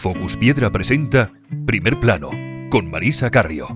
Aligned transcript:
Focus 0.00 0.38
Piedra 0.38 0.72
presenta 0.72 1.30
Primer 1.66 2.00
Plano 2.00 2.30
con 2.70 2.90
Marisa 2.90 3.30
Carrio. 3.30 3.68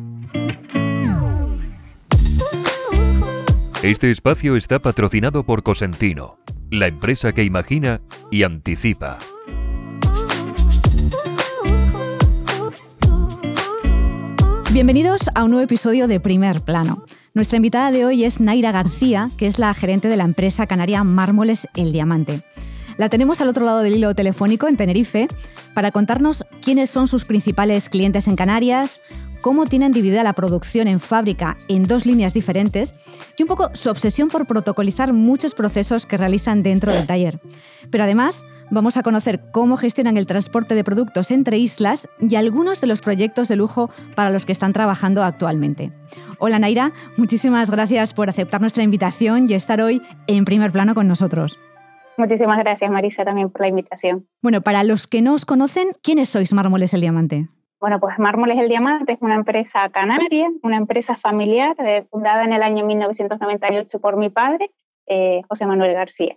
Este 3.82 4.10
espacio 4.10 4.56
está 4.56 4.78
patrocinado 4.78 5.44
por 5.44 5.62
Cosentino, 5.62 6.38
la 6.70 6.86
empresa 6.86 7.32
que 7.32 7.44
imagina 7.44 8.00
y 8.30 8.42
anticipa. 8.42 9.18
Bienvenidos 14.72 15.28
a 15.34 15.44
un 15.44 15.50
nuevo 15.50 15.64
episodio 15.66 16.08
de 16.08 16.20
Primer 16.20 16.62
Plano. 16.62 17.04
Nuestra 17.34 17.56
invitada 17.56 17.90
de 17.90 18.06
hoy 18.06 18.24
es 18.24 18.40
Naira 18.40 18.72
García, 18.72 19.28
que 19.36 19.46
es 19.46 19.58
la 19.58 19.74
gerente 19.74 20.08
de 20.08 20.16
la 20.16 20.24
empresa 20.24 20.66
canaria 20.66 21.04
Mármoles 21.04 21.68
El 21.74 21.92
Diamante. 21.92 22.44
La 22.96 23.08
tenemos 23.08 23.40
al 23.40 23.48
otro 23.48 23.64
lado 23.66 23.80
del 23.80 23.96
hilo 23.96 24.14
telefónico 24.14 24.68
en 24.68 24.76
Tenerife 24.76 25.28
para 25.74 25.90
contarnos 25.90 26.44
quiénes 26.62 26.90
son 26.90 27.08
sus 27.08 27.24
principales 27.24 27.88
clientes 27.88 28.28
en 28.28 28.36
Canarias, 28.36 29.02
cómo 29.40 29.66
tienen 29.66 29.92
dividida 29.92 30.22
la 30.22 30.32
producción 30.32 30.86
en 30.86 31.00
fábrica 31.00 31.56
en 31.68 31.86
dos 31.86 32.06
líneas 32.06 32.34
diferentes 32.34 32.94
y 33.36 33.42
un 33.42 33.48
poco 33.48 33.70
su 33.74 33.90
obsesión 33.90 34.28
por 34.28 34.46
protocolizar 34.46 35.12
muchos 35.12 35.54
procesos 35.54 36.06
que 36.06 36.16
realizan 36.16 36.62
dentro 36.62 36.92
del 36.92 37.06
taller. 37.06 37.40
Pero 37.90 38.04
además 38.04 38.44
vamos 38.70 38.96
a 38.96 39.02
conocer 39.02 39.42
cómo 39.50 39.76
gestionan 39.76 40.16
el 40.16 40.26
transporte 40.26 40.76
de 40.76 40.84
productos 40.84 41.32
entre 41.32 41.58
islas 41.58 42.08
y 42.20 42.36
algunos 42.36 42.80
de 42.80 42.86
los 42.86 43.00
proyectos 43.00 43.48
de 43.48 43.56
lujo 43.56 43.90
para 44.14 44.30
los 44.30 44.46
que 44.46 44.52
están 44.52 44.72
trabajando 44.72 45.24
actualmente. 45.24 45.92
Hola 46.38 46.60
Naira, 46.60 46.92
muchísimas 47.16 47.70
gracias 47.70 48.14
por 48.14 48.30
aceptar 48.30 48.60
nuestra 48.60 48.84
invitación 48.84 49.50
y 49.50 49.54
estar 49.54 49.82
hoy 49.82 50.00
en 50.28 50.44
primer 50.44 50.70
plano 50.70 50.94
con 50.94 51.08
nosotros. 51.08 51.58
Muchísimas 52.16 52.58
gracias, 52.58 52.90
Marisa, 52.90 53.24
también 53.24 53.50
por 53.50 53.62
la 53.62 53.68
invitación. 53.68 54.28
Bueno, 54.42 54.60
para 54.60 54.84
los 54.84 55.06
que 55.06 55.22
no 55.22 55.34
os 55.34 55.44
conocen, 55.44 55.88
¿quiénes 56.02 56.28
sois 56.28 56.52
Mármoles 56.52 56.94
el 56.94 57.00
Diamante? 57.00 57.48
Bueno, 57.80 58.00
pues 58.00 58.18
Mármoles 58.18 58.58
el 58.58 58.68
Diamante 58.68 59.12
es 59.12 59.18
una 59.20 59.34
empresa 59.34 59.88
canaria, 59.90 60.50
una 60.62 60.76
empresa 60.76 61.16
familiar, 61.16 61.76
eh, 61.80 62.06
fundada 62.10 62.44
en 62.44 62.52
el 62.52 62.62
año 62.62 62.86
1998 62.86 64.00
por 64.00 64.16
mi 64.16 64.30
padre, 64.30 64.70
eh, 65.06 65.42
José 65.48 65.66
Manuel 65.66 65.92
García. 65.92 66.36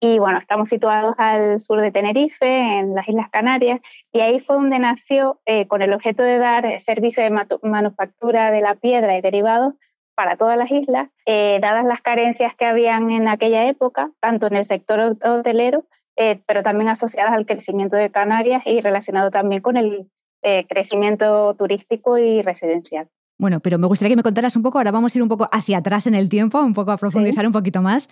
Y 0.00 0.18
bueno, 0.18 0.38
estamos 0.38 0.68
situados 0.68 1.14
al 1.18 1.60
sur 1.60 1.80
de 1.80 1.90
Tenerife, 1.90 2.78
en 2.78 2.94
las 2.94 3.08
Islas 3.08 3.30
Canarias, 3.30 3.80
y 4.12 4.20
ahí 4.20 4.40
fue 4.40 4.56
donde 4.56 4.78
nació, 4.78 5.40
eh, 5.44 5.66
con 5.66 5.82
el 5.82 5.92
objeto 5.92 6.22
de 6.22 6.38
dar 6.38 6.80
servicio 6.80 7.22
de 7.22 7.46
manufactura 7.62 8.50
de 8.50 8.60
la 8.60 8.74
piedra 8.74 9.16
y 9.16 9.20
derivados 9.20 9.74
para 10.18 10.36
todas 10.36 10.58
las 10.58 10.72
islas, 10.72 11.10
eh, 11.26 11.60
dadas 11.62 11.84
las 11.84 12.00
carencias 12.00 12.52
que 12.56 12.64
habían 12.64 13.12
en 13.12 13.28
aquella 13.28 13.68
época, 13.68 14.10
tanto 14.18 14.48
en 14.48 14.56
el 14.56 14.64
sector 14.64 15.16
hotelero, 15.22 15.84
eh, 16.16 16.40
pero 16.44 16.64
también 16.64 16.88
asociadas 16.88 17.32
al 17.34 17.46
crecimiento 17.46 17.94
de 17.94 18.10
Canarias 18.10 18.64
y 18.66 18.80
relacionado 18.80 19.30
también 19.30 19.62
con 19.62 19.76
el 19.76 20.10
eh, 20.42 20.66
crecimiento 20.68 21.54
turístico 21.54 22.18
y 22.18 22.42
residencial. 22.42 23.08
Bueno, 23.38 23.60
pero 23.60 23.78
me 23.78 23.86
gustaría 23.86 24.10
que 24.10 24.16
me 24.16 24.24
contaras 24.24 24.56
un 24.56 24.64
poco, 24.64 24.78
ahora 24.78 24.90
vamos 24.90 25.14
a 25.14 25.18
ir 25.18 25.22
un 25.22 25.28
poco 25.28 25.48
hacia 25.52 25.78
atrás 25.78 26.08
en 26.08 26.16
el 26.16 26.28
tiempo, 26.28 26.58
un 26.58 26.74
poco 26.74 26.90
a 26.90 26.96
profundizar 26.96 27.46
un 27.46 27.52
poquito 27.52 27.80
más. 27.80 28.08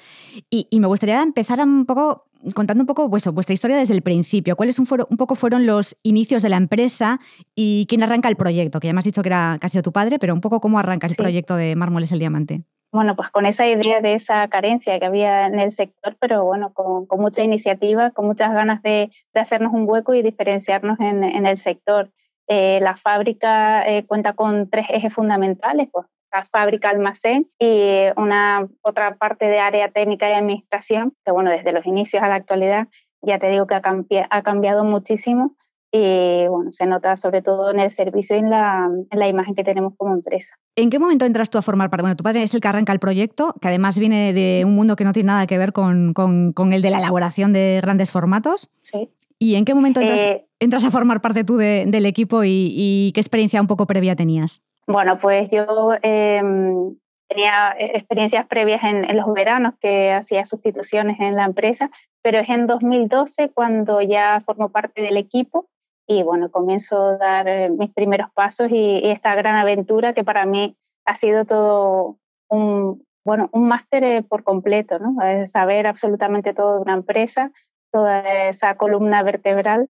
Y, 0.49 0.69
me 0.79 0.87
gustaría 0.87 1.21
empezar 1.21 1.59
un 1.61 1.87
poco 1.87 2.26
contando 2.55 2.83
un 2.83 2.87
poco 2.87 3.09
vuestra 3.09 3.53
historia 3.53 3.77
desde 3.77 3.95
el 3.95 4.03
principio. 4.03 4.57
¿Cuáles 4.57 4.79
un, 4.79 4.87
un, 5.09 5.17
poco 5.17 5.35
fueron 5.35 5.67
los 5.67 5.97
inicios 6.03 6.43
de 6.43 6.49
la 6.49 6.57
empresa 6.57 7.21
y 7.55 7.87
quién 7.89 8.03
arranca 8.03 8.29
el 8.29 8.37
proyecto? 8.37 8.81
Que 8.81 8.89
ya 8.89 8.93
me 8.93 9.01
has 9.01 9.05
dicho 9.05 9.23
que 9.23 9.29
era 9.29 9.59
casi 9.61 9.81
tu 9.83 9.93
padre, 9.93 10.19
pero 10.19 10.35
un 10.35 10.41
poco 10.41 10.61
cómo 10.61 10.79
arranca 10.79 11.07
el 11.07 11.15
proyecto 11.17 11.57
de 11.57 11.77
Mármoles 11.77 12.13
el 12.13 12.19
Diamante. 12.19 12.63
Bueno, 12.93 13.17
pues 13.17 13.31
con 13.31 13.47
esa 13.47 13.67
idea 13.67 14.01
de 14.01 14.15
esa 14.15 14.49
carencia 14.49 14.99
que 14.99 15.07
había 15.07 15.47
en 15.47 15.59
el 15.59 15.73
sector, 15.73 16.17
pero 16.19 16.45
bueno, 16.45 16.73
con, 16.73 17.07
mucha 17.21 17.43
iniciativa, 17.43 18.11
con 18.11 18.27
muchas 18.27 18.53
ganas 18.53 18.81
de, 18.83 19.11
hacernos 19.35 19.73
un 19.75 19.89
hueco 19.89 20.15
y 20.15 20.23
diferenciarnos 20.23 20.99
en, 21.01 21.25
en 21.25 21.47
el 21.47 21.59
sector. 21.59 22.11
Eh, 22.49 22.79
la 22.81 22.95
fábrica 22.95 23.87
eh, 23.87 24.05
cuenta 24.07 24.35
con 24.35 24.71
tres 24.71 24.87
ejes 24.91 25.13
fundamentales, 25.13 25.89
pues 25.93 26.07
fábrica 26.51 26.91
almacén 26.91 27.51
y 27.59 28.05
una 28.17 28.69
otra 28.83 29.17
parte 29.17 29.47
de 29.47 29.59
área 29.59 29.91
técnica 29.91 30.29
y 30.29 30.35
administración, 30.35 31.15
que 31.25 31.33
bueno, 31.33 31.51
desde 31.51 31.73
los 31.73 31.87
inicios 31.87 32.23
a 32.23 32.29
la 32.29 32.35
actualidad 32.37 32.89
ya 33.23 33.39
te 33.39 33.49
digo 33.51 33.67
que 33.67 33.75
ha, 33.75 33.83
ha 34.31 34.43
cambiado 34.43 34.85
muchísimo 34.85 35.57
y 35.93 36.47
bueno, 36.49 36.73
se 36.73 36.87
nota 36.87 37.17
sobre 37.17 37.43
todo 37.43 37.71
en 37.71 37.81
el 37.81 37.91
servicio 37.91 38.37
y 38.37 38.41
en 38.41 38.51
la, 38.51 38.89
en 39.11 39.19
la, 39.19 39.29
imagen 39.29 39.55
que 39.55 39.65
tenemos 39.65 39.95
como 39.97 40.15
empresa. 40.15 40.59
¿En 40.77 40.91
qué 40.91 40.99
momento 40.99 41.25
entras 41.25 41.49
tú 41.49 41.59
a 41.59 41.63
formar 41.63 41.91
parte? 41.91 42.03
Bueno, 42.03 42.17
tu 42.17 42.25
padre 42.25 42.43
es 42.43 42.53
el 42.55 42.61
que 42.61 42.69
arranca 42.69 42.93
el 42.93 42.99
proyecto, 42.99 43.55
que 43.61 43.69
además 43.69 43.99
viene 43.99 44.33
de 44.33 44.65
un 44.65 44.75
mundo 44.75 44.97
que 44.97 45.05
no 45.05 45.13
tiene 45.13 45.29
nada 45.29 45.47
que 45.47 45.59
ver 45.59 45.73
con, 45.73 46.13
con, 46.13 46.53
con 46.53 46.73
el 46.73 46.83
de 46.83 46.91
la 46.91 46.99
elaboración 46.99 47.53
de 47.53 47.81
grandes 47.83 48.11
formatos. 48.11 48.69
Sí. 48.83 49.11
¿Y 49.39 49.57
en 49.57 49.65
qué 49.65 49.75
momento 49.75 50.01
entras, 50.01 50.85
eh, 50.85 50.87
a 50.87 50.91
formar 50.91 51.21
parte 51.21 51.45
tú 51.45 51.57
del 51.57 52.07
equipo 52.07 52.43
y, 52.45 53.13
qué 53.15 53.21
experiencia 53.21 53.61
un 53.61 53.67
poco 53.67 53.87
previa 53.87 54.17
tenías? 54.17 54.63
Bueno, 54.87 55.19
pues 55.19 55.51
yo 55.51 55.93
em, 56.03 56.97
tenía 57.29 57.75
experiencias 57.79 58.47
previas 58.47 58.85
en, 58.85 59.17
los 59.17 59.33
veranos 59.35 59.75
que 59.81 60.13
hacía 60.13 60.47
sustituciones 60.47 61.19
en 61.21 61.35
la 61.35 61.45
empresa, 61.45 61.91
pero 62.23 62.39
es 62.39 62.49
en 62.49 62.67
2012 62.67 63.51
cuando 63.53 64.01
ya 64.01 64.41
formo 64.41 64.71
parte 64.71 65.03
del 65.03 65.17
equipo 65.17 65.69
y 66.07 66.23
bueno, 66.23 66.53
comienzo 66.53 67.03
a 67.03 67.17
dar 67.17 67.49
eh, 67.49 67.69
mis 67.69 67.93
primeros 67.93 68.29
pasos 68.33 68.69
y, 68.71 69.01
esta 69.11 69.35
gran 69.35 69.57
aventura 69.57 70.15
que 70.15 70.23
para 70.23 70.47
mí 70.47 70.77
ha 71.05 71.17
sido 71.17 71.45
todo 71.45 72.19
un, 72.49 73.05
bueno, 73.25 73.49
un 73.53 73.67
máster 73.67 74.05
eh, 74.05 74.23
por 74.23 74.45
completo, 74.45 75.01
¿no? 75.01 75.17
saber 75.47 75.89
absolutamente 75.89 76.55
todo 76.55 76.77
de 76.77 76.83
una 76.83 76.95
empresa, 76.95 77.51
toda 77.91 78.49
esa 78.49 78.77
columna 78.77 79.25
vertebral. 79.25 79.89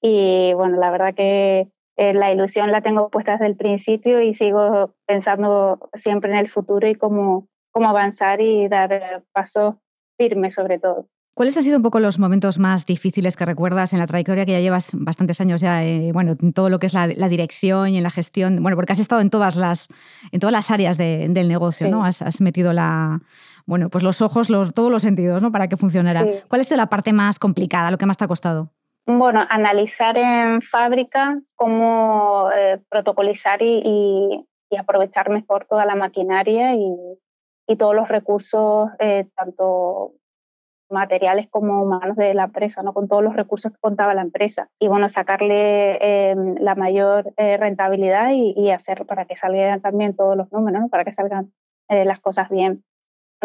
Y 0.00 0.54
bueno, 0.54 0.78
la 0.78 0.90
verdad 0.90 1.14
que 1.14 1.68
eh, 2.00 2.14
la 2.14 2.32
ilusión 2.32 2.72
la 2.72 2.80
tengo 2.80 3.10
puesta 3.10 3.32
desde 3.32 3.44
el 3.44 3.56
principio 3.56 4.22
y 4.22 4.32
sigo 4.32 4.94
pensando 5.06 5.90
siempre 5.92 6.32
en 6.32 6.38
el 6.38 6.48
futuro 6.48 6.88
y 6.88 6.94
cómo, 6.94 7.46
cómo 7.72 7.90
avanzar 7.90 8.40
y 8.40 8.68
dar 8.68 9.22
pasos 9.32 9.74
firmes 10.16 10.54
sobre 10.54 10.78
todo. 10.78 11.08
¿Cuáles 11.34 11.58
han 11.58 11.62
sido 11.62 11.76
un 11.76 11.82
poco 11.82 12.00
los 12.00 12.18
momentos 12.18 12.58
más 12.58 12.86
difíciles 12.86 13.36
que 13.36 13.44
recuerdas 13.44 13.92
en 13.92 13.98
la 13.98 14.06
trayectoria 14.06 14.46
que 14.46 14.52
ya 14.52 14.60
llevas 14.60 14.92
bastantes 14.94 15.42
años 15.42 15.60
ya, 15.60 15.84
eh, 15.84 16.10
bueno, 16.12 16.36
en 16.40 16.54
todo 16.54 16.70
lo 16.70 16.78
que 16.78 16.86
es 16.86 16.94
la, 16.94 17.06
dirección 17.06 17.90
y 17.90 17.98
en 17.98 18.02
la 18.02 18.10
gestión? 18.10 18.62
Bueno, 18.62 18.76
porque 18.76 18.94
has 18.94 18.98
estado 18.98 19.20
en 19.20 19.28
todas 19.28 19.56
las, 19.56 19.88
en 20.32 20.40
todas 20.40 20.52
las 20.52 20.70
áreas 20.70 20.96
del 20.96 21.48
negocio, 21.48 21.90
¿no? 21.90 22.02
Has, 22.02 22.22
has, 22.22 22.40
metido 22.40 22.72
la, 22.72 23.20
bueno, 23.66 23.90
pues 23.90 24.02
los 24.02 24.22
ojos, 24.22 24.48
los, 24.48 24.72
todos 24.72 24.90
los 24.90 25.02
sentidos, 25.02 25.42
¿no? 25.42 25.52
Para 25.52 25.68
que 25.68 25.76
funcionara. 25.76 26.26
¿Cuál 26.48 26.64
sido 26.64 26.78
la 26.78 26.88
parte 26.88 27.12
más 27.12 27.38
complicada, 27.38 27.90
lo 27.90 27.98
que 27.98 28.06
más 28.06 28.16
te 28.16 28.24
ha 28.24 28.28
costado? 28.28 28.72
Bueno, 29.18 29.44
analizar 29.48 30.16
en 30.16 30.62
fábrica 30.62 31.40
cómo 31.56 32.48
eh, 32.54 32.80
protocolizar 32.88 33.60
y, 33.62 34.46
aprovechar 34.78 35.30
mejor 35.30 35.64
toda 35.64 35.84
la 35.84 35.96
maquinaria 35.96 36.74
y, 36.74 37.76
todos 37.78 37.94
los 37.94 38.08
recursos, 38.08 38.90
eh, 38.98 39.28
tanto 39.36 40.12
materiales 40.90 41.48
como 41.48 41.82
humanos 41.82 42.16
de 42.16 42.34
la 42.34 42.44
empresa, 42.44 42.82
¿no? 42.82 42.92
con 42.92 43.06
todos 43.06 43.22
los 43.22 43.36
recursos 43.36 43.70
que 43.70 43.78
contaba 43.78 44.12
la 44.12 44.22
empresa. 44.22 44.68
Y 44.80 44.88
bueno, 44.88 45.08
sacarle 45.08 45.98
eh, 46.00 46.34
la 46.58 46.74
mayor 46.74 47.32
rentabilidad 47.36 48.30
y, 48.32 48.70
hacer 48.70 49.06
para 49.06 49.24
que 49.24 49.36
salieran 49.36 49.80
también 49.80 50.16
todos 50.16 50.36
los 50.36 50.50
números, 50.52 50.82
¿no? 50.82 50.88
para 50.88 51.04
que 51.04 51.14
salgan 51.14 51.52
las 51.88 52.20
cosas 52.20 52.48
bien 52.48 52.84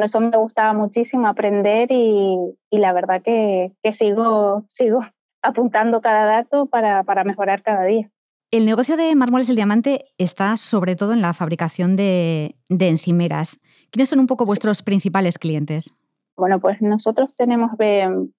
eso 0.04 0.20
me 0.20 0.36
gustaba 0.36 0.74
muchísimo 0.74 1.28
aprender 1.28 1.88
y, 1.92 2.56
la 2.72 2.94
verdad 2.94 3.22
que, 3.22 3.72
sigo, 3.92 4.66
sigo 4.68 5.02
apuntando 5.46 6.02
cada 6.02 6.26
dato 6.26 6.66
para, 6.66 7.24
mejorar 7.24 7.62
cada 7.62 7.84
día. 7.84 8.10
El 8.52 8.66
negocio 8.66 8.96
de 8.98 9.16
Mármoles 9.16 9.50
el 9.50 9.56
Diamante 9.56 10.06
está 10.18 10.56
sobre 10.58 10.96
todo 10.96 11.14
en 11.14 11.22
la 11.22 11.34
fabricación 11.34 11.96
de, 11.96 12.56
encimeras. 12.70 13.60
¿Quiénes 13.92 14.10
son 14.10 14.20
un 14.20 14.28
poco 14.28 14.46
vuestros 14.46 14.84
principales 14.84 15.38
clientes? 15.38 15.94
Bueno, 16.38 16.60
pues 16.60 16.82
nosotros 16.82 17.36
tenemos 17.36 17.72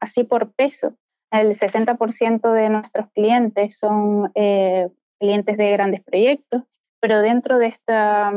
así 0.01 0.25
por 0.25 0.53
peso, 0.53 0.95
el 1.31 1.49
60% 1.49 2.53
de 2.53 2.71
nuestros 2.71 3.11
clientes 3.13 3.79
son 3.79 4.31
eh, 4.35 4.89
clientes 5.19 5.57
de 5.57 5.73
grandes 5.73 6.03
proyectos, 6.03 6.63
pero 7.01 7.21
dentro 7.21 7.59
de 7.59 7.67
esta 7.67 8.33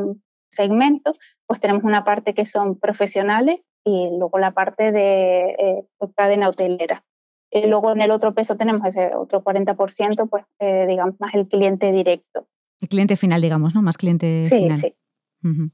segmentos, 0.49 1.17
pues 1.45 1.59
tenemos 1.59 1.83
una 1.83 2.03
parte 2.03 2.33
que 2.33 2.45
son 2.45 2.79
profesionales 2.79 3.61
y 3.83 4.09
luego 4.17 4.39
la 4.39 4.51
parte 4.51 4.91
de 4.91 5.55
eh, 5.59 5.85
cadena 6.15 6.49
hotelera. 6.49 7.03
Y 7.51 7.67
luego 7.67 7.91
en 7.91 8.01
el 8.01 8.11
otro 8.11 8.33
peso 8.33 8.55
tenemos 8.57 8.85
ese 8.87 9.15
otro 9.15 9.43
40%, 9.43 10.29
pues 10.29 10.45
eh, 10.59 10.85
digamos 10.87 11.15
más 11.19 11.33
el 11.33 11.47
cliente 11.47 11.91
directo. 11.91 12.47
El 12.81 12.89
cliente 12.89 13.15
final, 13.15 13.41
digamos, 13.41 13.75
¿no? 13.75 13.81
Más 13.81 13.97
cliente 13.97 14.45
sí, 14.45 14.59
final. 14.59 14.77
Sí, 14.77 14.95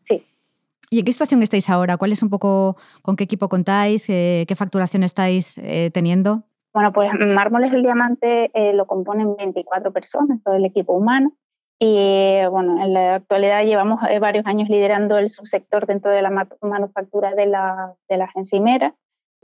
sí. 0.04 0.24
¿Y 0.90 1.00
en 1.00 1.06
qué 1.06 1.12
situación 1.12 1.44
estáis 1.44 1.70
ahora? 1.70 1.98
¿Cuál 1.98 2.12
es 2.12 2.24
un 2.24 2.30
poco, 2.30 2.78
con 3.02 3.16
qué 3.16 3.26
equipo 3.26 3.50
contáis? 3.50 4.06
¿Qué, 4.06 4.54
facturación 4.56 5.04
estáis 5.04 5.58
eh, 5.58 5.92
teniendo? 5.94 6.44
Bueno, 6.74 6.94
pues 6.94 7.10
Mármoles 7.20 7.74
el 7.74 7.84
Diamante 7.84 8.52
lo 8.74 8.86
componen 8.86 9.36
24 9.36 9.92
personas, 9.92 10.42
todo 10.44 10.56
el 10.56 10.66
equipo 10.66 10.94
humano. 10.94 11.34
Y 11.80 12.40
bueno, 12.50 12.82
en 12.84 12.94
la 12.94 13.16
actualidad 13.16 13.64
llevamos 13.64 14.02
eh, 14.10 14.20
varios 14.20 14.46
años 14.46 14.70
liderando 14.70 15.18
el 15.18 15.30
subsector 15.30 15.86
dentro 15.86 16.10
de 16.12 16.22
la 16.22 16.48
manufactura 16.62 17.36
de, 17.36 17.48
la, 17.48 17.96
de 18.08 18.18
las 18.18 18.34
encimeras, 18.36 18.94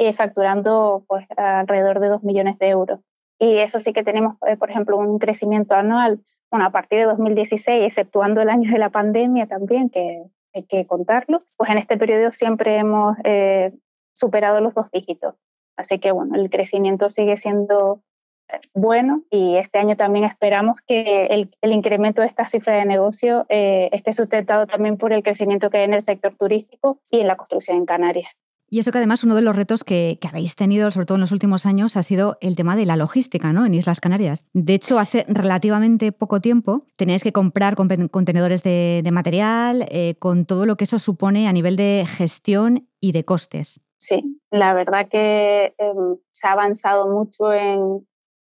y 0.01 0.13
facturando 0.13 1.03
pues, 1.07 1.27
alrededor 1.37 1.99
de 1.99 2.07
2 2.07 2.23
millones 2.23 2.57
de 2.57 2.69
euros. 2.69 2.99
y 3.37 3.57
eso 3.57 3.79
sí 3.79 3.93
que 3.93 4.03
tenemos, 4.03 4.35
eh, 4.47 4.57
por 4.57 4.69
ejemplo, 4.69 4.97
un 4.97 5.17
crecimiento 5.19 5.75
anual, 5.75 6.21
bueno, 6.51 6.65
a 6.65 6.71
partir 6.71 6.99
de 6.99 7.05
2016, 7.05 7.83
exceptuando 7.85 8.41
el 8.41 8.49
año 8.49 8.71
de 8.71 8.77
la 8.79 8.89
pandemia 8.89 9.47
también, 9.47 9.89
que 9.89 10.23
hay 10.53 10.63
que 10.63 10.85
contarlo, 10.85 11.43
pues 11.57 11.69
en 11.69 11.77
este 11.77 11.97
periodo 11.97 12.31
siempre 12.31 12.77
hemos 12.77 13.15
eh, 13.23 13.73
superado 14.13 14.59
los 14.59 14.73
dos 14.73 14.87
dígitos. 14.91 15.35
Así 15.77 15.99
que 15.99 16.11
bueno, 16.11 16.35
el 16.35 16.49
crecimiento 16.49 17.09
sigue 17.09 17.37
siendo 17.37 18.01
eh, 18.49 18.59
bueno 18.73 19.23
y 19.29 19.55
este 19.57 19.79
año 19.79 19.95
también 19.95 20.25
esperamos 20.25 20.77
que 20.85 21.27
el, 21.27 21.51
el 21.61 21.71
incremento 21.73 22.21
de 22.21 22.27
esta 22.27 22.45
cifra 22.45 22.75
de 22.75 22.85
negocio 22.85 23.45
esté 23.49 24.13
sustentado 24.13 24.67
también 24.67 24.97
por 24.97 25.13
el 25.13 25.23
crecimiento 25.23 25.69
que 25.69 25.77
hay 25.77 25.85
en 25.85 25.93
el 25.93 26.01
sector 26.01 26.35
turístico 26.35 26.99
y 27.09 27.21
en 27.21 27.27
la 27.27 27.37
construcción 27.37 27.77
en 27.77 27.85
Canarias. 27.85 28.31
Y 28.73 28.79
eso 28.79 28.93
que 28.93 28.99
además 28.99 29.25
uno 29.25 29.35
de 29.35 29.41
los 29.41 29.53
retos 29.53 29.83
que, 29.83 30.17
habéis 30.25 30.55
tenido, 30.55 30.91
sobre 30.91 31.05
todo 31.05 31.17
en 31.17 31.21
los 31.21 31.33
últimos 31.33 31.65
años, 31.65 31.97
ha 31.97 32.03
sido 32.03 32.37
el 32.39 32.55
tema 32.55 32.77
de 32.77 32.85
la 32.85 32.95
logística 32.95 33.51
¿no? 33.51 33.65
en 33.65 33.73
Islas 33.73 33.99
Canarias. 33.99 34.45
De 34.53 34.73
hecho, 34.73 34.97
hace 34.97 35.25
relativamente 35.27 36.13
poco 36.13 36.39
tiempo 36.39 36.85
teníais 36.95 37.21
que 37.21 37.33
comprar 37.33 37.75
contenedores 37.75 38.63
de, 38.63 39.09
material 39.11 39.85
eh, 39.89 40.15
con 40.19 40.45
todo 40.45 40.65
lo 40.65 40.77
que 40.77 40.85
eso 40.85 40.99
supone 40.99 41.49
a 41.49 41.51
nivel 41.51 41.75
de 41.75 42.05
gestión 42.07 42.87
y 43.01 43.11
de 43.11 43.25
costes. 43.25 43.81
Sí, 43.97 44.39
la 44.51 44.73
verdad 44.73 45.09
que 45.09 45.75
em, 45.77 46.15
se 46.31 46.47
ha 46.47 46.53
avanzado 46.53 47.11
mucho 47.11 47.51
en, 47.51 48.07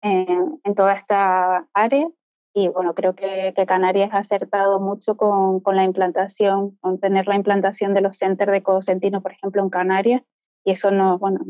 en 0.01 0.75
toda 0.77 0.95
esta 0.95 1.67
área 1.75 2.07
y 2.57 2.69
bueno, 2.69 2.95
creo 2.95 3.17
que, 3.17 3.53
Canarias 3.67 4.11
ha 4.13 4.19
acertado 4.19 4.79
mucho 4.79 5.17
con, 5.17 5.59
con, 5.59 5.75
la 5.75 5.83
implantación, 5.83 6.77
con 6.81 7.01
tener 7.01 7.27
la 7.27 7.35
implantación 7.35 7.95
de 7.95 8.01
los 8.01 8.17
centers 8.17 8.53
de 8.53 8.63
Cosentino, 8.63 9.21
por 9.21 9.33
ejemplo, 9.33 9.61
en 9.61 9.71
Canarias. 9.71 10.23
Y 10.65 10.71
eso 10.71 10.93
no, 10.93 11.19
bueno, 11.19 11.41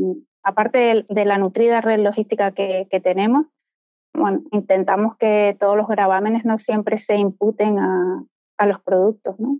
aparte 0.43 1.05
de, 1.07 1.25
la 1.27 1.37
nutrida 1.37 1.83
red 1.83 2.01
logística 2.01 2.53
que, 2.53 2.89
que, 2.91 3.01
tenemos, 3.01 3.47
bueno, 4.15 4.45
intentamos 4.51 5.17
que 5.19 5.55
todos 5.61 5.77
los 5.77 5.89
gravámenes 5.89 6.47
no 6.47 6.59
siempre 6.59 6.97
se 6.97 7.17
imputen 7.17 7.79
a, 7.79 8.25
a 8.57 8.67
los 8.67 8.81
productos, 8.81 9.39
¿no? 9.39 9.59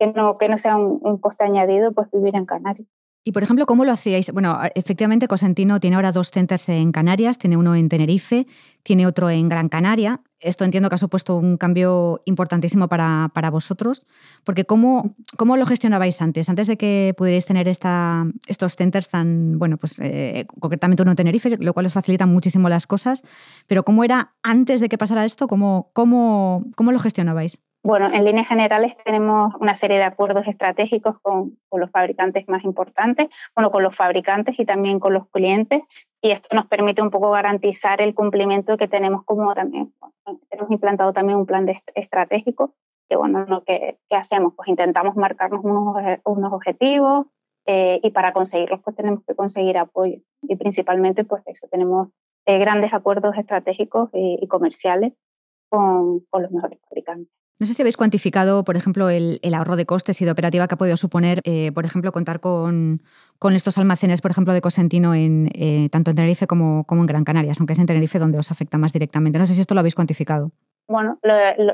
Que 0.00 0.08
no, 0.08 0.36
que 0.36 0.48
no 0.48 0.58
sea 0.58 0.76
un, 0.76 0.98
un 1.00 1.18
coste 1.18 1.44
añadido 1.44 1.92
pues 1.92 2.10
vivir 2.10 2.34
en 2.34 2.44
Canarias. 2.44 2.88
Y, 3.24 3.30
por 3.32 3.44
ejemplo, 3.44 3.66
¿cómo 3.66 3.84
lo 3.84 3.92
hacíais? 3.92 4.32
Bueno, 4.32 4.58
efectivamente, 4.74 5.28
Cosentino 5.28 5.78
tiene 5.78 5.94
ahora 5.94 6.10
dos 6.10 6.32
centers 6.32 6.68
en 6.68 6.90
Canarias, 6.90 7.38
tiene 7.38 7.56
uno 7.56 7.76
en 7.76 7.88
Tenerife, 7.88 8.48
tiene 8.82 9.06
otro 9.06 9.30
en 9.30 9.48
Gran 9.48 9.68
Canaria. 9.68 10.20
Esto 10.40 10.64
entiendo 10.64 10.88
que 10.88 10.96
ha 10.96 10.98
supuesto 10.98 11.36
un 11.36 11.56
cambio 11.56 12.20
importantísimo 12.24 12.88
para, 12.88 13.30
para 13.32 13.50
vosotros, 13.50 14.06
porque 14.42 14.64
¿cómo, 14.64 15.14
¿cómo, 15.36 15.56
lo 15.56 15.66
gestionabais 15.66 16.20
antes? 16.20 16.48
Antes 16.48 16.66
de 16.66 16.76
que 16.76 17.14
pudierais 17.16 17.46
tener 17.46 17.68
esta, 17.68 18.26
estos 18.48 18.74
centers 18.74 19.08
tan, 19.08 19.56
bueno, 19.56 19.76
pues 19.76 20.00
eh, 20.00 20.48
concretamente 20.58 21.02
uno 21.04 21.12
en 21.12 21.16
Tenerife, 21.16 21.56
lo 21.58 21.74
cual 21.74 21.86
os 21.86 21.92
facilita 21.92 22.26
muchísimo 22.26 22.68
las 22.68 22.88
cosas, 22.88 23.22
pero 23.68 23.84
¿cómo 23.84 24.02
era 24.02 24.34
antes 24.42 24.80
de 24.80 24.88
que 24.88 24.98
pasara 24.98 25.24
esto? 25.24 25.46
¿Cómo, 25.46 25.92
cómo, 25.92 26.64
cómo 26.74 26.90
lo 26.90 26.98
gestionabais? 26.98 27.60
Bueno, 27.84 28.06
en 28.12 28.24
líneas 28.24 28.46
generales 28.46 28.96
tenemos 29.04 29.54
una 29.58 29.74
serie 29.74 29.98
de 29.98 30.04
acuerdos 30.04 30.46
estratégicos 30.46 31.18
con, 31.20 31.58
con, 31.68 31.80
los 31.80 31.90
fabricantes 31.90 32.48
más 32.48 32.62
importantes, 32.62 33.28
bueno, 33.56 33.72
con 33.72 33.82
los 33.82 33.96
fabricantes 33.96 34.60
y 34.60 34.64
también 34.64 35.00
con 35.00 35.12
los 35.12 35.28
clientes, 35.30 35.82
y 36.20 36.30
esto 36.30 36.54
nos 36.54 36.66
permite 36.66 37.02
un 37.02 37.10
poco 37.10 37.32
garantizar 37.32 38.00
el 38.00 38.14
cumplimiento 38.14 38.76
que 38.76 38.86
tenemos 38.86 39.24
como 39.24 39.52
también, 39.52 39.92
tenemos 40.48 40.70
implantado 40.70 41.12
también 41.12 41.38
un 41.38 41.46
plan 41.46 41.66
de 41.66 41.76
estratégico, 41.96 42.72
que 43.08 43.16
bueno, 43.16 43.44
lo 43.46 43.64
que, 43.64 43.98
hacemos, 44.10 44.54
pues 44.56 44.68
intentamos 44.68 45.16
marcarnos 45.16 45.64
unos, 45.64 45.96
unos 46.24 46.52
objetivos 46.52 47.26
eh, 47.66 47.98
y 48.00 48.10
para 48.12 48.32
conseguirlos 48.32 48.80
pues 48.84 48.94
tenemos 48.94 49.24
que 49.26 49.34
conseguir 49.34 49.76
apoyo. 49.76 50.18
Y 50.42 50.54
principalmente 50.54 51.24
pues 51.24 51.42
eso, 51.46 51.66
tenemos 51.68 52.10
eh, 52.46 52.58
grandes 52.58 52.94
acuerdos 52.94 53.36
estratégicos 53.36 54.08
y, 54.12 54.46
comerciales 54.46 55.14
con, 55.68 56.20
con 56.30 56.42
los 56.42 56.52
mejores 56.52 56.78
fabricantes. 56.88 57.41
No 57.62 57.66
sé 57.66 57.74
si 57.74 57.82
habéis 57.82 57.96
cuantificado, 57.96 58.64
por 58.64 58.76
ejemplo, 58.76 59.08
el, 59.08 59.38
ahorro 59.54 59.76
de 59.76 59.86
costes 59.86 60.20
y 60.20 60.24
de 60.24 60.32
operativa 60.32 60.66
que 60.66 60.74
ha 60.74 60.76
podido 60.76 60.96
suponer, 60.96 61.42
eh, 61.44 61.70
por 61.70 61.84
ejemplo, 61.84 62.10
contar 62.10 62.40
con, 62.40 63.00
estos 63.52 63.78
almacenes, 63.78 64.20
por 64.20 64.32
ejemplo, 64.32 64.52
de 64.52 64.60
Cosentino 64.60 65.14
en, 65.14 65.48
eh, 65.54 65.88
tanto 65.92 66.10
en 66.10 66.16
Tenerife 66.16 66.48
como, 66.48 66.84
en 66.90 67.06
Gran 67.06 67.22
Canarias, 67.22 67.60
aunque 67.60 67.74
es 67.74 67.78
en 67.78 67.86
Tenerife 67.86 68.18
donde 68.18 68.36
os 68.36 68.50
afecta 68.50 68.78
más 68.78 68.92
directamente. 68.92 69.38
No 69.38 69.46
sé 69.46 69.54
si 69.54 69.60
esto 69.60 69.74
lo 69.74 69.78
habéis 69.78 69.94
cuantificado. 69.94 70.50
Bueno, 70.88 71.20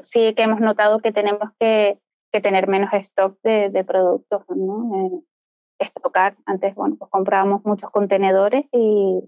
sí 0.03 0.35
que 0.35 0.43
hemos 0.43 0.61
notado 0.61 0.99
que 0.99 1.11
tenemos 1.11 1.53
que, 1.59 1.99
tener 2.43 2.69
menos 2.69 2.93
stock 2.93 3.39
de, 3.43 3.71
de 3.71 3.83
productos, 3.83 4.43
¿no? 4.55 4.93
Eh, 4.95 5.21
estocar. 5.79 6.37
Antes, 6.45 6.75
bueno, 6.75 6.97
pues 6.99 7.11
comprábamos 7.11 7.65
muchos 7.65 7.89
contenedores 7.89 8.67
y 8.73 9.21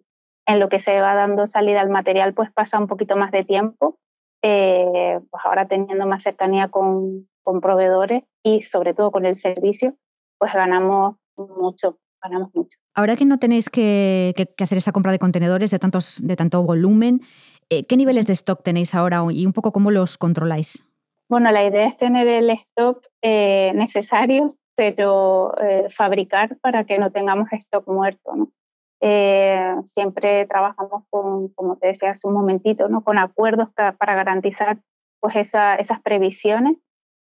en 0.45 0.61
lo 0.61 0.69
que 0.69 0.79
se 0.79 1.01
va 1.01 1.15
dando 1.15 1.47
salida 1.47 1.81
al 1.81 1.89
material, 1.89 2.35
pues 2.35 2.53
pasa 2.53 2.79
un 2.79 2.87
poquito 2.87 3.17
más 3.17 3.31
de 3.31 3.45
tiempo 3.45 3.99
eh, 4.43 5.21
pues 5.31 5.43
ahora 5.45 5.67
teniendo 5.67 6.07
más 6.07 6.23
cercanía 6.23 6.69
con, 6.69 7.29
con, 7.43 7.61
proveedores 7.61 8.23
y 8.43 8.63
sobre 8.63 8.95
todo 8.95 9.11
con 9.11 9.27
el 9.27 9.37
servicio, 9.37 9.97
pues 10.39 10.53
ganamos 10.53 11.17
mucho, 11.37 11.99
ganamos 12.23 12.51
mucho. 12.55 12.79
Ahora 12.95 13.17
que 13.17 13.25
no 13.25 13.39
tenéis 13.39 13.69
que, 13.69 14.33
que, 14.37 14.65
hacer 14.65 14.79
esa 14.79 14.93
compra 14.93 15.13
de 15.13 15.19
contenedores 15.19 15.71
de, 15.71 15.79
tantos, 15.79 16.21
de 16.23 16.37
tanto 16.37 16.63
volumen, 16.63 17.21
eh, 17.69 17.85
¿qué 17.85 17.97
niveles 17.97 18.27
de 18.27 18.33
stock 18.33 18.63
tenéis 18.63 18.95
ahora 18.95 19.23
y 19.31 19.47
un 19.47 19.53
poco 19.53 19.73
cómo 19.73 19.91
los 19.91 20.19
controláis? 20.19 20.85
Bueno, 21.29 21.53
la 21.53 21.65
idea 21.65 21.87
es 21.87 21.97
tener 21.97 22.27
el 22.27 22.51
stock 22.51 23.07
eh, 23.23 23.73
necesario, 23.75 24.57
pero 24.75 25.53
fabricar 25.91 26.57
para 26.63 26.85
que 26.85 26.99
no 26.99 27.11
tengamos 27.13 27.53
stock 27.53 27.87
muerto. 27.87 28.35
¿no? 28.35 28.51
Eh, 29.00 29.75
siempre 29.87 30.47
trabajamos 30.47 31.05
con, 31.08 31.49
como 31.49 31.76
te 31.76 31.88
decía 31.88 32.11
hace 32.11 32.26
un 32.26 32.35
momentito, 32.35 32.88
¿no? 32.88 33.02
con 33.02 33.19
acuerdos 33.19 33.69
para 33.75 34.14
garantizar 34.14 34.79
pues 35.20 35.37
esa, 35.37 35.76
esas 35.76 36.00
previsiones 36.00 36.76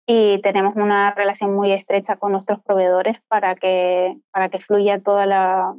y 0.07 0.39
tenemos 0.41 0.75
una 0.75 1.13
relación 1.13 1.53
muy 1.55 1.71
estrecha 1.71 2.17
con 2.17 2.31
nuestros 2.31 2.59
proveedores 2.61 3.17
para 3.27 3.55
que, 3.55 4.17
para 4.31 4.49
que 4.49 4.59
fluya 4.59 5.01
toda 5.01 5.25
la 5.25 5.75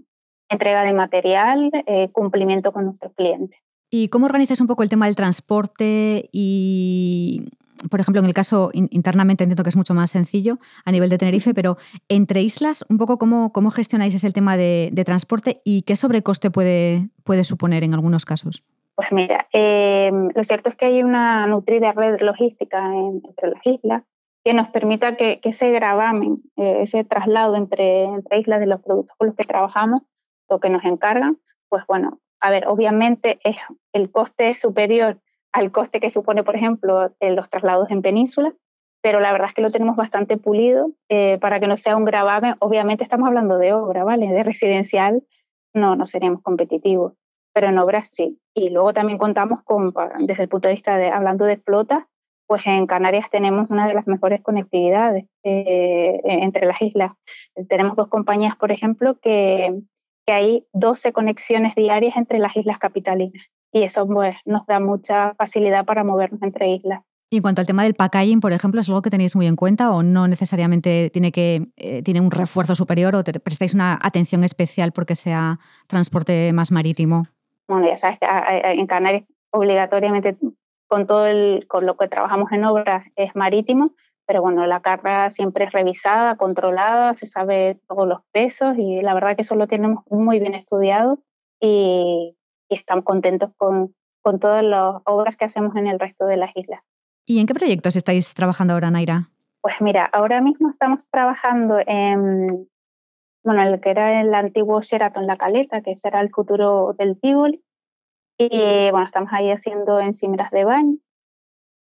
entrega 0.49 0.83
de 0.83 0.93
material, 0.93 1.71
eh, 1.87 2.11
cumplimiento 2.11 2.73
con 2.73 2.85
nuestros 2.85 3.13
clientes. 3.15 3.61
¿Y 3.91 4.09
cómo 4.09 4.27
organizas 4.27 4.61
un 4.61 4.67
poco 4.67 4.83
el 4.83 4.89
tema 4.89 5.07
del 5.07 5.17
transporte 5.17 6.29
y 6.33 7.49
por 7.91 8.01
ejemplo, 8.01 8.21
en 8.21 8.27
el 8.27 8.35
caso 8.35 8.71
internamente 8.73 9.45
entiendo 9.45 9.63
que 9.63 9.69
es 9.69 9.77
mucho 9.77 9.95
más 9.95 10.11
sencillo 10.11 10.59
a 10.85 10.93
nivel 10.93 11.11
de 11.11 11.19
Tenerife, 11.19 11.55
pero 11.55 11.77
entre 12.09 12.43
islas, 12.43 12.85
un 12.89 12.99
poco 12.99 13.19
cómo, 13.19 13.53
cómo 13.53 13.71
gestionáis 13.71 14.15
ese 14.15 14.31
tema 14.31 14.57
de, 14.57 14.93
transporte 15.07 15.61
y 15.65 15.83
qué 15.83 15.95
sobrecoste 15.95 16.51
puede, 16.51 17.09
puede 17.23 17.45
suponer 17.45 17.85
en 17.85 17.95
algunos 17.95 18.25
casos. 18.25 18.65
Pues 18.97 19.13
mira, 19.13 19.47
eh, 19.53 20.11
lo 20.35 20.43
cierto 20.43 20.71
es 20.71 20.77
que 20.77 20.87
hay 20.87 21.03
una 21.03 21.47
nutrida 21.47 21.93
red 21.93 22.21
logística 22.21 22.93
entre 22.95 23.51
las 23.51 23.67
islas 23.67 24.03
que 24.43 24.55
nos 24.55 24.69
permita 24.69 25.17
que, 25.17 25.41
que 25.41 25.51
ese 25.51 25.71
gravamen, 25.71 26.37
eh, 26.57 26.79
ese 26.81 27.05
traslado 27.05 27.57
entre, 27.57 28.05
entre 28.05 28.39
islas 28.39 28.61
de 28.61 28.67
los 28.67 28.81
productos 28.81 29.17
con 29.19 29.29
los 29.29 29.37
que 29.37 29.45
trabajamos 29.45 30.03
o 30.49 30.61
que 30.61 30.71
nos 30.71 30.85
encargan, 30.85 31.39
pues 31.69 31.85
bueno, 31.87 32.21
a 32.41 32.51
ver, 32.51 32.69
obviamente 32.69 33.39
es, 33.45 33.57
el 33.93 34.11
coste 34.11 34.51
es 34.51 34.61
superior 34.61 35.21
al 35.57 35.73
coste 35.73 36.01
que 36.01 36.11
supone, 36.11 36.45
por 36.45 36.55
ejemplo, 36.55 37.11
los 37.19 37.49
traslados 37.49 37.91
en 37.91 38.03
península, 38.03 38.53
pero 39.03 39.21
la 39.21 39.33
verdad 39.33 39.49
es 39.49 39.55
que 39.55 39.63
lo 39.63 39.71
tenemos 39.71 39.97
bastante 39.97 40.37
pulido 40.37 40.91
eh, 41.09 41.39
para 41.41 41.61
que 41.61 41.67
no 41.67 41.79
sea 41.79 41.97
un 41.97 42.05
gravamen. 42.05 42.57
Obviamente 42.59 43.03
estamos 43.03 43.27
hablando 43.27 43.57
de 43.57 43.73
obra, 43.73 44.05
¿vale? 44.05 44.27
De 44.27 44.43
residencial 44.43 45.23
no, 45.73 45.97
no 45.97 46.05
seríamos 46.05 46.43
competitivos, 46.43 47.15
pero 47.55 47.69
en 47.69 47.79
obras 47.79 48.11
sí. 48.13 48.39
Y 48.53 48.69
luego 48.69 48.93
también 48.93 49.19
contamos 49.19 49.63
con, 49.65 49.95
desde 50.19 50.43
el 50.43 50.49
punto 50.51 50.69
de 50.69 50.75
vista 50.75 50.99
de, 50.99 51.09
hablando 51.09 51.47
de 51.47 51.57
flota, 51.57 52.07
pues 52.47 52.67
en 52.67 52.87
Canarias 52.87 53.31
tenemos 53.31 53.71
una 53.71 53.89
de 53.89 53.95
las 53.95 54.07
mejores 54.07 54.43
conectividades 54.43 55.25
eh, 55.43 56.21
entre 56.23 56.67
las 56.67 56.83
islas. 56.83 57.13
Tenemos 57.69 57.97
dos 57.97 58.09
compañías, 58.09 58.57
por 58.57 58.73
ejemplo, 58.73 59.19
que, 59.21 59.81
que 60.27 60.33
hay 60.33 60.67
12 60.75 61.15
conexiones 61.15 61.75
diarias 61.75 62.19
entre 62.19 62.41
las 62.41 62.55
islas 62.57 62.79
capitalinas 62.79 63.51
y 63.73 63.83
eso 63.83 64.07
pues, 64.07 64.37
nos 64.45 64.67
da 64.67 64.81
mucha 64.81 65.35
facilidad 65.35 65.85
para 65.85 66.05
movernos 66.05 66.43
entre 66.43 66.69
islas. 66.69 67.03
Y 67.29 67.37
en 67.37 67.43
cuanto 67.43 67.61
al 67.61 67.67
tema 67.67 67.83
del 67.83 67.95
packaging, 67.95 68.41
por 68.41 68.53
ejemplo, 68.53 68.81
¿es 68.81 68.89
algo 68.89 69.03
que 69.03 69.11
tenéis 69.11 69.35
muy 69.35 69.47
en 69.47 69.57
cuenta 69.57 69.91
o 69.91 70.05
no 70.05 70.29
necesariamente 70.29 71.11
tiene, 71.11 71.33
que, 71.33 71.67
eh, 71.77 72.03
tiene 72.03 72.21
un 72.21 72.31
refuerzo 72.31 72.77
superior 72.77 73.17
o 73.17 73.25
prestáis 73.43 73.75
una 73.75 73.99
atención 74.01 74.45
especial 74.45 74.93
porque 74.93 75.17
sea 75.17 75.59
transporte 75.89 76.53
más 76.53 76.71
marítimo? 76.71 77.27
Bueno, 77.67 77.89
ya 77.89 77.97
sabes 77.97 78.21
que 78.21 78.27
en 78.27 78.87
Canarias 78.87 79.25
obligatoriamente 79.51 80.37
con 80.89 81.07
todo 81.07 81.27
el, 81.27 81.67
con 81.67 81.87
lo 81.87 81.97
que 81.97 82.09
trabajamos 82.09 82.53
en 82.53 82.65
obras 82.65 83.07
es 83.17 83.35
marítimo, 83.35 83.91
pero 84.27 84.43
bueno, 84.43 84.67
la 84.67 84.81
carga 84.81 85.31
siempre 85.31 85.65
es 85.65 85.73
revisada, 85.73 86.37
controlada, 86.37 87.15
se 87.15 87.27
sabe 87.27 87.81
todos 87.89 88.07
los 88.07 88.21
pesos 88.33 88.77
y 88.79 89.03
la 89.03 89.15
verdad 89.15 89.37
que 89.37 89.43
eso 89.43 89.57
lo 89.57 89.67
tenemos 89.67 90.05
muy 90.11 90.39
bien 90.39 90.55
estudiado 90.55 91.19
y 91.61 92.37
y 92.69 92.75
estamos 92.75 93.05
contentos 93.05 93.51
con, 93.57 93.95
con 94.23 94.39
todas 94.39 94.65
las 94.65 95.03
obras 95.05 95.37
que 95.37 95.45
hacemos 95.45 95.77
en 95.77 95.87
el 95.87 95.99
resto 95.99 96.27
de 96.27 96.37
las 96.37 96.51
islas. 96.57 96.81
¿Y 97.27 97.41
en 97.41 97.47
qué 97.47 97.55
proyectos 97.55 97.97
estáis 97.97 98.35
trabajando 98.35 98.75
ahora, 98.75 98.91
Naira? 98.91 99.31
Pues 99.61 99.81
mira, 99.81 100.05
ahora 100.05 100.41
mismo 100.41 100.71
estamos 100.71 101.07
trabajando 101.11 101.79
en, 101.87 102.69
bueno, 103.45 103.63
en 103.63 103.73
lo 103.73 103.81
que 103.81 103.91
era 103.91 104.21
el 104.21 104.33
antiguo 104.35 104.81
Sheraton 104.81 105.27
La 105.27 105.37
Caleta, 105.37 105.81
que 105.81 105.97
será 105.97 106.21
el 106.21 106.31
futuro 106.31 106.95
del 106.99 107.19
Tivoli. 107.21 107.63
Y 108.39 108.91
bueno, 108.91 109.07
estamos 109.07 109.33
ahí 109.33 109.51
haciendo 109.51 109.99
encimeras 110.01 110.51
de 110.51 110.65
baño. 110.65 110.99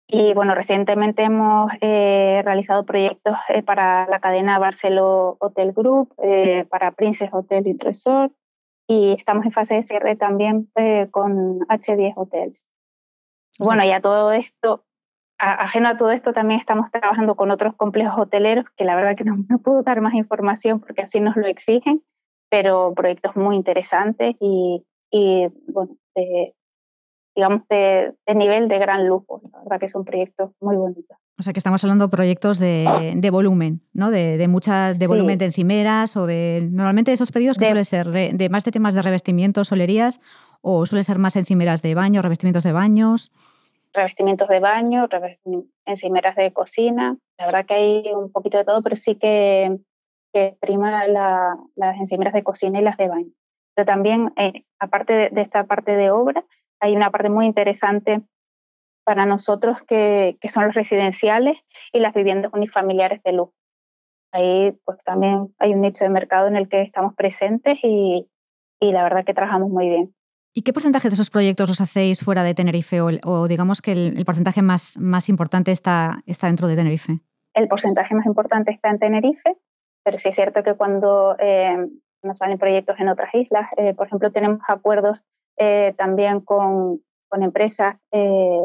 Y 0.08 0.34
bueno, 0.34 0.54
recientemente 0.54 1.24
hemos 1.24 1.70
eh, 1.80 2.40
realizado 2.44 2.84
proyectos 2.84 3.36
eh, 3.48 3.62
para 3.62 4.06
la 4.06 4.20
cadena 4.20 4.58
Barceló 4.58 5.36
Hotel 5.40 5.72
Group, 5.72 6.14
eh, 6.22 6.64
para 6.70 6.92
Princess 6.92 7.30
Hotel 7.32 7.66
y 7.66 7.76
Resort, 7.76 8.32
y 8.86 9.12
estamos 9.12 9.44
en 9.44 9.52
fase 9.52 9.74
de 9.74 9.82
cierre 9.82 10.16
también 10.16 10.70
con 11.10 11.60
H10 11.60 12.14
Hotels. 12.16 12.68
Bueno, 13.58 13.84
y 13.84 13.90
a 13.90 14.00
todo 14.00 14.32
esto, 14.32 14.84
ajeno 15.38 15.88
a 15.88 15.96
todo 15.96 16.12
esto, 16.12 16.32
también 16.32 16.60
estamos 16.60 16.90
trabajando 16.90 17.34
con 17.36 17.50
otros 17.50 17.74
complejos 17.74 18.18
hoteleros, 18.18 18.66
que 18.76 18.84
la 18.84 18.96
verdad 18.96 19.16
que 19.16 19.24
no, 19.24 19.36
no 19.48 19.58
puedo 19.58 19.82
dar 19.82 20.00
más 20.00 20.14
información 20.14 20.80
porque 20.80 21.02
así 21.02 21.20
nos 21.20 21.36
lo 21.36 21.46
exigen, 21.46 22.02
pero 22.50 22.92
proyectos 22.94 23.34
muy 23.36 23.56
interesantes 23.56 24.36
y, 24.40 24.84
y 25.10 25.48
bueno, 25.68 25.96
digamos, 27.34 27.68
de, 27.68 28.14
nivel 28.34 28.68
de 28.68 28.78
gran 28.78 29.06
lujo. 29.06 29.42
La 29.52 29.60
verdad 29.60 29.80
que 29.80 29.88
son 29.88 30.04
proyectos 30.04 30.50
muy 30.60 30.76
bonitos. 30.76 31.16
O 31.38 31.42
sea 31.42 31.52
que 31.52 31.58
estamos 31.58 31.84
hablando 31.84 32.06
de 32.06 32.10
proyectos 32.10 32.58
de, 32.58 33.12
de 33.14 33.30
volumen, 33.30 33.82
¿no? 33.92 34.10
De, 34.10 34.38
de 34.38 34.48
muchas, 34.48 34.98
de 34.98 35.06
volumen 35.06 35.36
de 35.36 35.44
encimeras 35.44 36.16
o 36.16 36.26
de. 36.26 36.66
Normalmente 36.72 37.12
esos 37.12 37.30
pedidos 37.30 37.58
que 37.58 37.66
suele 37.66 37.84
ser 37.84 38.08
de, 38.08 38.48
más 38.48 38.64
de 38.64 38.72
temas 38.72 38.94
de 38.94 39.02
revestimientos, 39.02 39.68
solerías, 39.68 40.20
o 40.62 40.86
suele 40.86 41.04
ser 41.04 41.18
más 41.18 41.36
encimeras 41.36 41.82
de 41.82 41.94
baño, 41.94 42.22
revestimientos 42.22 42.64
de 42.64 42.72
baños. 42.72 43.32
Revestimientos 43.92 44.48
de 44.48 44.60
baño, 44.60 45.08
encimeras 45.84 46.36
de 46.36 46.52
cocina. 46.54 47.18
La 47.38 47.46
verdad 47.46 47.66
que 47.66 47.74
hay 47.74 48.12
un 48.14 48.32
poquito 48.32 48.56
de 48.56 48.64
todo, 48.64 48.82
pero 48.82 48.96
sí 48.96 49.16
que, 49.16 49.78
que 50.32 50.56
prima 50.58 51.06
la, 51.06 51.54
las 51.74 51.98
encimeras 51.98 52.32
de 52.32 52.44
cocina 52.44 52.78
y 52.78 52.82
las 52.82 52.96
de 52.96 53.08
baño. 53.08 53.30
Pero 53.74 53.84
también, 53.84 54.32
eh, 54.36 54.64
aparte 54.78 55.28
de, 55.30 55.42
esta 55.42 55.64
parte 55.64 55.96
de 55.96 56.10
obra, 56.10 56.46
hay 56.80 56.96
una 56.96 57.10
parte 57.10 57.28
muy 57.28 57.44
interesante 57.44 58.22
para 59.06 59.24
nosotros 59.24 59.82
que, 59.84 60.36
que, 60.40 60.48
son 60.48 60.66
los 60.66 60.74
residenciales 60.74 61.64
y 61.92 62.00
las 62.00 62.12
viviendas 62.12 62.52
unifamiliares 62.52 63.22
de 63.22 63.32
luz. 63.32 63.50
Ahí 64.32 64.76
pues 64.84 64.98
también 65.04 65.54
hay 65.58 65.72
un 65.72 65.80
nicho 65.80 66.04
de 66.04 66.10
mercado 66.10 66.48
en 66.48 66.56
el 66.56 66.68
que 66.68 66.82
estamos 66.82 67.14
presentes 67.14 67.78
y, 67.82 68.28
y 68.80 68.92
la 68.92 69.04
verdad 69.04 69.24
que 69.24 69.32
trabajamos 69.32 69.70
muy 69.70 69.88
bien. 69.88 70.14
¿Y 70.52 70.62
qué 70.62 70.72
porcentaje 70.72 71.08
de 71.08 71.14
esos 71.14 71.30
proyectos 71.30 71.68
los 71.68 71.80
hacéis 71.80 72.24
fuera 72.24 72.42
de 72.42 72.54
Tenerife 72.54 73.00
o, 73.00 73.10
o 73.24 73.46
digamos 73.46 73.80
que 73.80 73.92
el, 73.92 74.18
el, 74.18 74.24
porcentaje 74.24 74.62
más, 74.62 74.98
más 74.98 75.28
importante 75.28 75.70
está, 75.70 76.22
está 76.26 76.48
dentro 76.48 76.66
de 76.66 76.74
Tenerife? 76.76 77.20
El 77.54 77.68
porcentaje 77.68 78.14
más 78.14 78.26
importante 78.26 78.72
está 78.72 78.90
en 78.90 78.98
Tenerife, 78.98 79.56
pero 80.02 80.18
sí 80.18 80.30
es 80.30 80.34
cierto 80.34 80.62
que 80.62 80.74
cuando 80.74 81.36
eh, 81.38 81.76
nos 82.26 82.38
salen 82.38 82.58
proyectos 82.58 82.98
en 82.98 83.08
otras 83.08 83.34
islas. 83.34 83.68
Eh, 83.76 83.94
por 83.94 84.06
ejemplo, 84.08 84.30
tenemos 84.32 84.60
acuerdos 84.68 85.24
eh, 85.56 85.94
también 85.96 86.40
con, 86.40 87.00
con 87.28 87.42
empresas 87.42 87.98
eh, 88.12 88.60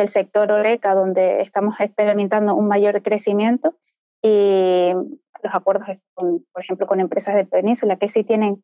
del 0.00 0.08
sector 0.08 0.50
Oreca, 0.50 0.94
donde 0.94 1.40
estamos 1.40 1.78
experimentando 1.80 2.54
un 2.54 2.66
mayor 2.66 3.02
crecimiento 3.02 3.74
y 4.22 4.92
los 5.42 5.54
acuerdos, 5.54 5.88
por 6.14 6.62
ejemplo, 6.62 6.86
con 6.86 7.00
empresas 7.00 7.34
de 7.34 7.44
península 7.44 7.96
que 7.96 8.08
sí 8.08 8.24
tienen 8.24 8.62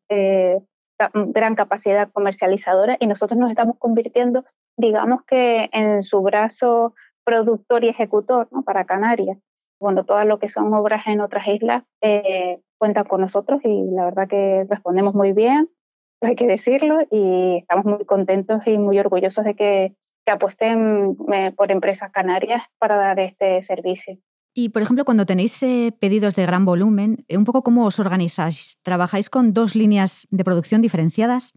gran 1.13 1.55
capacidad 1.55 2.11
comercializadora 2.11 2.97
y 2.99 3.07
nosotros 3.07 3.39
nos 3.39 3.51
estamos 3.51 3.77
convirtiendo, 3.79 4.45
digamos 4.77 5.23
que 5.25 5.69
en 5.73 6.03
su 6.03 6.23
brazo 6.23 6.95
productor 7.25 7.85
y 7.85 7.89
ejecutor 7.89 8.49
para 8.65 8.85
Canarias. 8.85 9.39
Bueno, 9.81 10.05
todo 10.05 10.25
lo 10.25 10.39
que 10.39 10.49
son 10.49 10.73
obras 10.73 11.07
en 11.07 11.21
otras 11.21 11.47
islas 11.49 11.85
eh, 12.01 12.61
cuenta 12.79 13.05
con 13.05 13.21
nosotros 13.21 13.61
y 13.63 13.85
la 13.91 14.07
verdad 14.07 14.29
que 14.29 14.65
respondemos 14.69 15.15
muy 15.15 15.33
bien, 15.33 15.69
hay 16.23 16.35
que 16.35 16.47
decirlo, 16.47 16.99
y 17.11 17.59
estamos 17.59 17.85
muy 17.85 18.05
contentos 18.07 18.67
y 18.67 18.79
muy 18.79 18.99
orgullosos 18.99 19.45
de 19.45 19.55
que, 19.55 19.95
que 20.27 20.33
apuesten 20.33 21.17
eh, 21.33 21.53
por 21.57 21.71
empresas 21.71 22.11
canarias 22.11 22.63
para 22.79 22.97
dar 22.97 23.21
este 23.21 23.63
servicio. 23.63 24.19
Y, 24.53 24.71
por 24.71 24.83
ejemplo, 24.83 25.05
cuando 25.05 25.25
tenéis 25.25 25.63
eh, 25.63 25.93
pedidos 25.99 26.35
de 26.35 26.45
gran 26.45 26.65
volumen, 26.65 27.25
eh, 27.29 27.37
¿un 27.37 27.45
poco 27.45 27.63
cómo 27.63 27.87
os 27.87 28.01
organizáis? 28.01 28.81
¿Trabajáis 28.83 29.31
con 29.31 29.53
dos 29.53 29.77
líneas 29.77 30.27
de 30.31 30.45
producción 30.45 30.83
diferenciadas? 30.83 31.53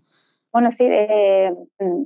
Bueno, 0.51 0.71
sí, 0.71 0.87
de, 0.87 1.53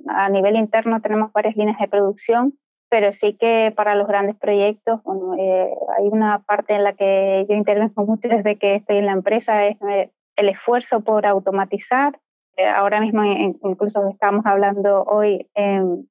a 0.08 0.30
nivel 0.30 0.56
interno 0.56 1.02
tenemos 1.02 1.32
varias 1.34 1.56
líneas 1.56 1.78
de 1.80 1.88
producción 1.88 2.58
pero 2.94 3.12
sí 3.12 3.34
que 3.34 3.74
para 3.76 3.96
los 3.96 4.08
grandes 4.08 4.36
proyectos, 4.36 5.02
bueno, 5.02 5.34
eh, 5.40 5.68
hay 5.98 6.10
una 6.12 6.44
parte 6.44 6.76
en 6.76 6.84
la 6.84 6.94
que 6.94 7.44
yo 7.50 7.56
intervengo 7.56 8.06
mucho 8.06 8.30
desde 8.30 8.60
que 8.60 8.76
estoy 8.76 8.98
en 8.98 9.08
la 9.08 9.14
empresa, 9.14 9.66
es 9.66 9.78
eh, 9.90 10.12
el 10.36 10.50
esfuerzo 10.50 11.02
por 11.02 11.26
automatizar. 11.26 12.20
Eh, 12.56 12.68
ahora 12.68 13.02
mismo 13.02 13.24
incluso 13.24 14.08
estamos 14.10 14.46
hablando 14.46 15.06
hoy 15.06 15.50
en, 15.56 16.08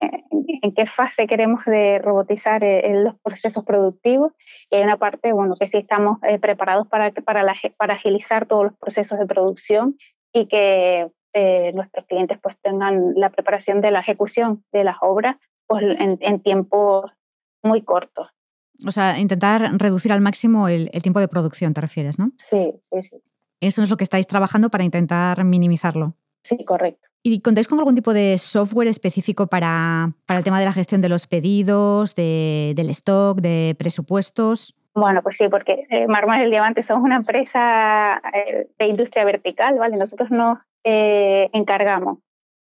en, 0.00 0.72
qué 0.74 0.86
fase 0.86 1.26
queremos 1.26 1.64
de 1.64 1.98
robotizar 1.98 2.64
en 2.64 3.04
los 3.04 3.14
procesos 3.20 3.64
productivos 3.64 4.32
y 4.70 4.76
hay 4.76 4.82
una 4.82 4.96
parte, 4.96 5.32
bueno, 5.32 5.54
que 5.58 5.66
sí 5.66 5.78
estamos 5.78 6.18
preparados 6.40 6.88
para, 6.88 7.12
para, 7.12 7.42
la, 7.42 7.54
para 7.76 7.94
agilizar 7.94 8.46
todos 8.46 8.64
los 8.64 8.74
procesos 8.74 9.18
de 9.18 9.26
producción 9.26 9.96
y 10.32 10.46
que 10.46 11.10
nuestros 11.74 12.06
clientes 12.06 12.38
pues 12.42 12.56
tengan 12.62 13.14
la 13.14 13.30
preparación 13.30 13.80
de 13.80 13.90
la 13.90 14.00
ejecución 14.00 14.64
de 14.72 14.84
las 14.84 14.96
obras 15.00 15.36
pues, 15.66 15.82
en, 15.98 16.18
en 16.20 16.40
tiempos 16.40 17.10
muy 17.62 17.82
cortos. 17.82 18.28
O 18.86 18.90
sea, 18.90 19.18
intentar 19.18 19.78
reducir 19.78 20.12
al 20.12 20.20
máximo 20.20 20.68
el, 20.68 20.90
el, 20.92 21.02
tiempo 21.02 21.20
de 21.20 21.28
producción, 21.28 21.74
te 21.74 21.80
refieres, 21.80 22.18
¿no? 22.18 22.32
Sí, 22.36 22.74
sí, 22.82 23.02
sí. 23.02 23.16
Eso 23.60 23.82
es 23.82 23.90
lo 23.90 23.96
que 23.96 24.04
estáis 24.04 24.26
trabajando 24.26 24.68
para 24.68 24.84
intentar 24.84 25.42
minimizarlo. 25.44 26.14
Sí, 26.42 26.64
correcto. 26.64 27.08
¿Y 27.26 27.40
contáis 27.40 27.66
con 27.66 27.80
algún 27.80 27.94
tipo 27.96 28.12
de 28.12 28.38
software 28.38 28.86
específico 28.86 29.48
para, 29.48 30.12
para 30.26 30.38
el 30.38 30.44
tema 30.44 30.60
de 30.60 30.66
la 30.66 30.72
gestión 30.72 31.00
de 31.00 31.08
los 31.08 31.26
pedidos, 31.26 32.14
de, 32.14 32.74
del 32.76 32.90
stock, 32.90 33.40
de 33.40 33.74
presupuestos? 33.78 34.76
Bueno, 34.94 35.22
pues 35.22 35.38
sí, 35.38 35.48
porque 35.48 35.86
eh, 35.90 36.06
Marmol 36.06 36.42
el 36.42 36.50
Diamante 36.50 36.84
somos 36.84 37.02
una 37.02 37.16
empresa 37.16 38.22
eh, 38.32 38.68
de 38.78 38.86
industria 38.86 39.24
vertical, 39.24 39.78
¿vale? 39.78 39.96
Nosotros 39.96 40.30
nos 40.30 40.58
eh, 40.84 41.48
encargamos 41.52 42.18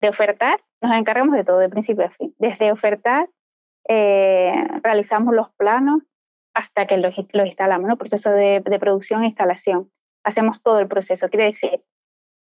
de 0.03 0.11
ofertar 0.11 0.61
nos 0.81 0.97
encargamos 0.97 1.37
de 1.37 1.45
todo, 1.45 1.59
de 1.59 1.69
principio 1.69 2.05
a 2.05 2.11
fin. 2.11 2.35
Desde 2.39 2.71
ofertar, 2.73 3.29
eh, 3.89 4.53
realizamos 4.83 5.35
los 5.35 5.51
planos 5.51 6.03
hasta 6.55 6.87
que 6.87 6.97
los, 6.99 7.15
instalamos, 7.19 7.89
¿no? 7.89 7.97
Proceso 7.97 8.31
de, 8.31 8.63
producción 8.81 9.23
e 9.23 9.27
instalación. 9.27 9.91
Hacemos 10.25 10.63
todo 10.63 10.81
el 10.81 10.89
proceso. 10.89 11.29
Quiere 11.29 11.47
decir, 11.47 11.83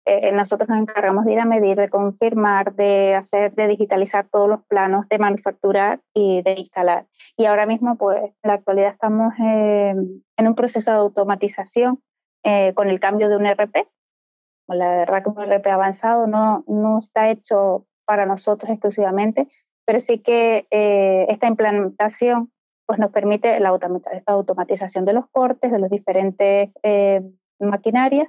eh, 0.07 0.33
nosotros 0.33 0.69
nos 0.69 0.81
encargamos 0.81 1.25
de 1.25 1.33
ir 1.33 1.41
a 1.41 1.45
medir, 1.45 1.77
de 1.77 1.89
confirmar, 1.89 2.75
de 2.75 3.15
hacer, 3.15 3.55
de 3.55 3.69
digitalizar 3.69 4.29
todos 4.31 4.49
los 4.49 4.65
planos, 4.67 5.09
de 5.09 5.19
manufacturar 5.19 6.01
y 6.13 6.43
de 6.43 6.53
instalar. 6.53 7.07
Y 7.37 7.47
ahora 7.47 7.67
mismo, 7.67 7.97
pues, 7.97 8.23
en 8.23 8.33
la 8.43 8.55
actualidad 8.55 8.93
estamos 8.93 9.33
eh, 9.43 9.95
en 10.37 10.47
un 10.47 10.55
proceso 10.55 10.91
de 10.91 10.99
automatización 10.99 12.03
eh, 12.43 12.75
con 12.75 12.89
el 12.89 13.01
cambio 13.01 13.29
de 13.31 13.37
un 13.37 13.47
RP. 13.47 13.89
La 14.69 14.97
verdad 14.97 15.23
que 15.23 15.31
un 15.31 15.43
RP 15.43 15.67
avanzado 15.69 16.27
no, 16.27 16.65
no 16.67 16.99
está 16.99 17.31
hecho 17.31 17.87
para 18.05 18.27
nosotros 18.27 18.71
exclusivamente, 18.71 19.49
pero 19.87 20.01
sí 20.01 20.19
que 20.19 20.67
eh, 20.71 21.27
esta 21.29 21.47
implementación 21.47 22.53
pues 22.87 22.99
nos 22.99 23.11
permite 23.11 23.59
la 23.61 23.71
automatización 24.27 25.07
de 25.07 25.15
los 25.15 25.27
cortes, 25.31 25.73
de 25.73 25.79
los 25.79 25.89
diferentes 25.89 26.73
eh, 26.83 27.23
maquinarias 27.59 28.29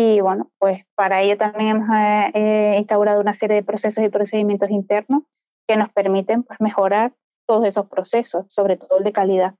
y 0.00 0.20
bueno, 0.20 0.48
pues 0.60 0.84
para 0.94 1.22
ello 1.22 1.36
también 1.36 1.74
hemos 1.74 1.88
eh, 2.32 2.76
instaurado 2.78 3.20
una 3.20 3.34
serie 3.34 3.56
de 3.56 3.64
procesos 3.64 4.04
y 4.04 4.08
procedimientos 4.08 4.70
internos 4.70 5.24
que 5.66 5.76
nos 5.76 5.88
permiten 5.88 6.44
pues, 6.44 6.60
mejorar 6.60 7.16
todos 7.48 7.66
esos 7.66 7.86
procesos, 7.86 8.44
sobre 8.48 8.76
todo 8.76 8.98
el 8.98 9.04
de 9.04 9.10
calidad. 9.10 9.56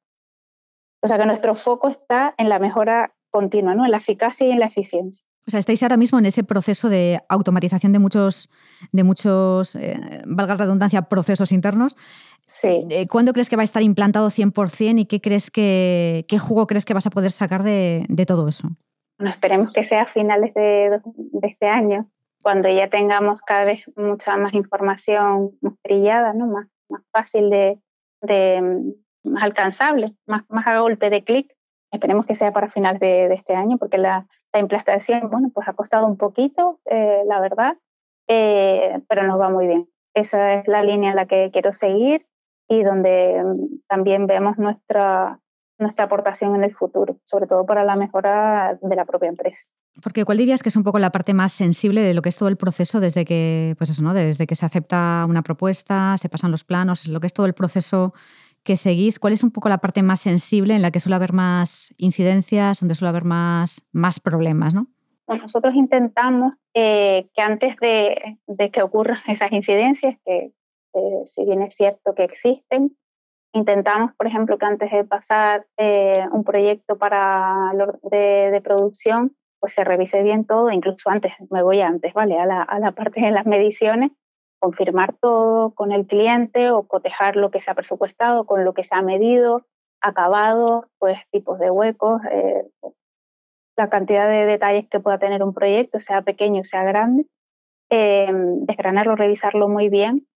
O 1.02 1.08
sea 1.08 1.18
que 1.18 1.26
nuestro 1.26 1.56
foco 1.56 1.88
está 1.88 2.36
en 2.38 2.48
la 2.48 2.60
mejora 2.60 3.16
continua, 3.32 3.74
¿no? 3.74 3.84
en 3.84 3.90
la 3.90 3.96
eficacia 3.96 4.46
y 4.46 4.52
en 4.52 4.60
la 4.60 4.66
eficiencia. 4.66 5.26
O 5.48 5.50
sea, 5.50 5.58
estáis 5.58 5.82
ahora 5.82 5.96
mismo 5.96 6.20
en 6.20 6.26
ese 6.26 6.44
proceso 6.44 6.88
de 6.88 7.20
automatización 7.28 7.92
de 7.92 7.98
muchos, 7.98 8.48
de 8.92 9.02
muchos 9.02 9.74
eh, 9.74 10.22
valga 10.24 10.54
la 10.54 10.58
redundancia, 10.58 11.02
procesos 11.02 11.50
internos. 11.50 11.96
Sí. 12.46 12.86
Eh, 12.90 13.08
¿Cuándo 13.08 13.32
crees 13.32 13.48
que 13.48 13.56
va 13.56 13.62
a 13.62 13.64
estar 13.64 13.82
implantado 13.82 14.28
100% 14.28 15.00
y 15.00 15.06
qué, 15.06 15.20
crees 15.20 15.50
que, 15.50 16.26
qué 16.28 16.38
jugo 16.38 16.68
crees 16.68 16.84
que 16.84 16.94
vas 16.94 17.06
a 17.06 17.10
poder 17.10 17.32
sacar 17.32 17.64
de, 17.64 18.06
de 18.08 18.24
todo 18.24 18.46
eso? 18.46 18.68
Bueno, 19.18 19.30
esperemos 19.30 19.72
que 19.72 19.84
sea 19.84 20.02
a 20.02 20.06
finales 20.06 20.54
de, 20.54 21.00
de, 21.14 21.48
este 21.48 21.66
año, 21.66 22.08
cuando 22.42 22.68
ya 22.68 22.88
tengamos 22.88 23.40
cada 23.42 23.64
vez 23.64 23.84
mucha 23.96 24.36
más 24.36 24.54
información 24.54 25.58
más 25.60 25.74
trillada, 25.82 26.32
¿no? 26.32 26.46
más, 26.46 26.68
más 26.88 27.02
fácil 27.10 27.50
de, 27.50 27.78
de 28.22 28.94
más 29.24 29.42
alcanzable, 29.42 30.14
más, 30.26 30.44
más 30.48 30.66
a 30.66 30.78
golpe 30.78 31.10
de 31.10 31.24
clic 31.24 31.58
Esperemos 31.90 32.26
que 32.26 32.34
sea 32.34 32.52
para 32.52 32.68
finales 32.68 33.00
de, 33.00 33.28
de 33.28 33.34
este 33.34 33.54
año, 33.54 33.78
porque 33.78 33.96
la, 33.96 34.26
la, 34.52 34.60
implantación, 34.60 35.30
bueno, 35.30 35.50
pues 35.54 35.66
ha 35.68 35.72
costado 35.72 36.06
un 36.06 36.18
poquito, 36.18 36.80
eh, 36.84 37.22
la 37.26 37.40
verdad, 37.40 37.78
eh, 38.28 39.00
pero 39.08 39.26
nos 39.26 39.40
va 39.40 39.48
muy 39.48 39.66
bien. 39.66 39.88
Esa 40.14 40.54
es 40.54 40.68
la 40.68 40.82
línea 40.82 41.10
en 41.10 41.16
la 41.16 41.26
que 41.26 41.50
quiero 41.50 41.72
seguir 41.72 42.26
y 42.68 42.82
donde 42.82 43.42
mm, 43.42 43.80
también 43.88 44.26
vemos 44.26 44.58
nuestra, 44.58 45.40
nuestra 45.78 46.06
aportación 46.06 46.54
en 46.54 46.64
el 46.64 46.72
futuro, 46.72 47.18
sobre 47.24 47.46
todo 47.46 47.64
para 47.66 47.84
la 47.84 47.96
mejora 47.96 48.78
de 48.80 48.96
la 48.96 49.04
propia 49.04 49.28
empresa. 49.28 49.66
Porque 50.02 50.24
¿cuál 50.24 50.38
dirías 50.38 50.62
que 50.62 50.68
es 50.68 50.76
un 50.76 50.84
poco 50.84 50.98
la 50.98 51.10
parte 51.10 51.34
más 51.34 51.52
sensible 51.52 52.00
de 52.00 52.14
lo 52.14 52.22
que 52.22 52.28
es 52.28 52.36
todo 52.36 52.48
el 52.48 52.56
proceso 52.56 53.00
desde 53.00 53.24
que, 53.24 53.74
pues 53.78 53.90
eso, 53.90 54.02
¿no? 54.02 54.14
Desde 54.14 54.46
que 54.46 54.54
se 54.54 54.66
acepta 54.66 55.26
una 55.28 55.42
propuesta, 55.42 56.16
se 56.16 56.28
pasan 56.28 56.50
los 56.50 56.64
planos, 56.64 57.06
lo 57.08 57.20
que 57.20 57.26
es 57.26 57.32
todo 57.32 57.46
el 57.46 57.54
proceso 57.54 58.12
que 58.64 58.76
seguís, 58.76 59.18
¿cuál 59.18 59.32
es 59.32 59.42
un 59.42 59.50
poco 59.50 59.68
la 59.68 59.78
parte 59.78 60.02
más 60.02 60.20
sensible 60.20 60.74
en 60.74 60.82
la 60.82 60.90
que 60.90 61.00
suele 61.00 61.16
haber 61.16 61.32
más 61.32 61.94
incidencias, 61.96 62.80
donde 62.80 62.94
suele 62.94 63.10
haber 63.10 63.24
más, 63.24 63.84
más 63.92 64.20
problemas, 64.20 64.74
¿no? 64.74 64.88
nosotros 65.36 65.74
intentamos 65.74 66.54
eh, 66.72 67.28
que 67.34 67.42
antes 67.42 67.76
de, 67.76 68.38
que 68.72 68.82
ocurran 68.82 69.18
esas 69.26 69.52
incidencias, 69.52 70.16
que 70.24 70.52
si 71.24 71.44
bien 71.44 71.62
es 71.62 71.74
cierto 71.74 72.14
que 72.14 72.24
existen, 72.24 72.96
intentamos, 73.58 74.14
por 74.14 74.26
ejemplo, 74.26 74.56
que 74.58 74.66
antes 74.66 74.90
de 74.90 75.04
pasar 75.04 75.66
eh, 75.76 76.26
un 76.32 76.44
proyecto 76.44 76.96
para 76.96 77.72
de, 78.02 78.60
producción, 78.64 79.36
pues 79.60 79.74
se 79.74 79.84
revise 79.84 80.22
bien 80.22 80.44
todo, 80.44 80.70
incluso 80.70 81.10
antes, 81.10 81.32
me 81.50 81.62
voy 81.62 81.80
antes, 81.80 82.14
¿vale? 82.14 82.38
A 82.38 82.46
la, 82.46 82.92
parte 82.96 83.20
de 83.20 83.30
las 83.30 83.46
mediciones, 83.46 84.12
confirmar 84.60 85.14
todo 85.20 85.74
con 85.74 85.92
el 85.92 86.06
cliente 86.06 86.70
o 86.70 86.84
cotejar 86.84 87.36
lo 87.36 87.50
que 87.50 87.60
se 87.60 87.70
ha 87.70 87.74
presupuestado 87.74 88.46
con 88.46 88.64
lo 88.64 88.72
que 88.72 88.84
se 88.84 88.94
ha 88.94 89.02
medido, 89.02 89.66
acabado, 90.00 90.88
pues 90.98 91.18
tipos 91.30 91.58
de 91.58 91.70
huecos, 91.70 92.22
eh, 92.30 92.64
la 93.76 93.88
cantidad 93.88 94.28
de 94.28 94.46
detalles 94.46 94.88
que 94.88 95.00
pueda 95.00 95.18
tener 95.18 95.42
un 95.42 95.54
proyecto, 95.54 96.00
sea 96.00 96.22
pequeño, 96.22 96.64
sea 96.64 96.82
grande, 96.84 97.26
eh, 97.90 98.30
desgranarlo, 98.32 99.16
revisarlo 99.16 99.68
muy 99.68 99.88
bien, 99.88 100.26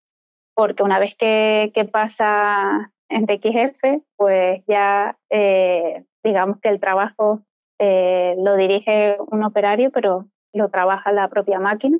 porque 0.54 0.82
una 0.82 0.98
vez 0.98 1.16
que 1.16 1.88
pasa 1.90 2.92
en 3.12 3.26
TXF, 3.26 4.02
pues 4.16 4.62
ya 4.66 5.18
eh, 5.30 6.04
digamos 6.24 6.58
que 6.60 6.68
el 6.68 6.80
trabajo 6.80 7.42
eh, 7.78 8.36
lo 8.38 8.56
dirige 8.56 9.16
un 9.30 9.44
operario, 9.44 9.90
pero 9.90 10.26
lo 10.52 10.68
trabaja 10.70 11.12
la 11.12 11.28
propia 11.28 11.60
máquina. 11.60 11.98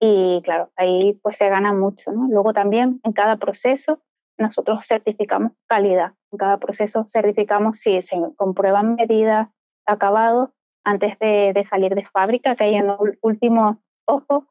Y 0.00 0.42
claro, 0.44 0.70
ahí 0.76 1.18
pues 1.22 1.36
se 1.36 1.48
gana 1.48 1.72
mucho. 1.72 2.10
Luego 2.12 2.52
también 2.52 3.00
en 3.04 3.12
cada 3.12 3.36
proceso 3.36 4.00
nosotros 4.38 4.86
certificamos 4.86 5.52
calidad. 5.68 6.14
En 6.32 6.38
cada 6.38 6.58
proceso 6.58 7.04
certificamos 7.06 7.78
si 7.78 8.02
se 8.02 8.16
comprueban 8.36 8.96
medidas, 8.96 9.48
acabados 9.86 10.50
antes 10.84 11.18
de, 11.18 11.62
salir 11.64 11.94
de 11.94 12.04
fábrica, 12.04 12.56
que 12.56 12.64
hay 12.64 12.74
en 12.74 12.88
los 12.88 12.98
últimos 13.22 13.76
ojos, 14.06 14.44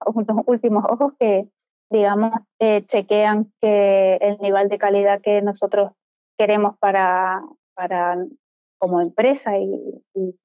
últimos 0.45 0.85
ojos 0.87 1.13
que, 1.19 1.47
digamos, 1.93 2.31
eh, 2.59 2.83
chequean 2.85 3.53
que 3.61 4.15
el 4.15 4.37
nivel 4.39 4.67
de 4.67 4.79
calidad 4.79 5.21
que 5.21 5.43
nosotros 5.43 5.91
queremos 6.37 6.75
para, 6.79 7.41
para 7.75 8.17
como 8.79 8.99
empresa 8.99 9.57
y, 9.59 9.69
y, 10.15 10.35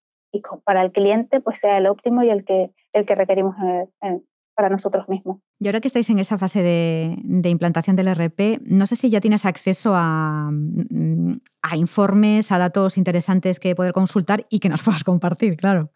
para 0.62 0.82
el 0.84 0.92
cliente, 0.92 1.40
pues 1.40 1.58
sea 1.58 1.78
el 1.78 1.86
óptimo 1.86 2.22
y 2.22 2.28
el 2.28 2.44
que, 2.44 2.70
el 2.92 3.06
que 3.06 3.14
requerimos 3.14 3.56
eh, 3.64 3.88
eh, 4.02 4.20
para 4.54 4.68
nosotros 4.68 5.08
mismos. 5.08 5.38
Y 5.58 5.66
ahora 5.66 5.80
que 5.80 5.88
estáis 5.88 6.10
en 6.10 6.18
esa 6.18 6.36
fase 6.36 6.62
de, 6.62 7.16
de, 7.24 7.48
implantación 7.48 7.96
del 7.96 8.14
RP, 8.14 8.60
no 8.66 8.84
sé 8.84 8.94
si 8.94 9.08
ya 9.08 9.20
tienes 9.20 9.46
acceso 9.46 9.94
a, 9.94 10.50
mm, 10.52 11.40
a, 11.62 11.76
informes, 11.76 12.52
a 12.52 12.58
datos 12.58 12.98
interesantes 12.98 13.58
que 13.58 13.74
poder 13.74 13.92
consultar 13.92 14.46
y 14.50 14.60
que 14.60 14.68
nos 14.68 14.82
puedas 14.84 15.02
compartir, 15.02 15.56
claro. 15.56 15.90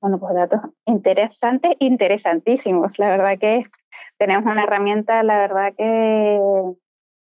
Bueno, 0.00 0.20
pues 0.20 0.34
datos 0.34 0.60
interesantes, 0.86 1.72
interesantísimos. 1.80 2.98
La 2.98 3.08
verdad 3.08 3.38
que 3.38 3.64
tenemos 4.18 4.44
una 4.50 4.64
herramienta, 4.64 5.22
la 5.22 5.38
verdad 5.38 5.72
que 5.76 6.40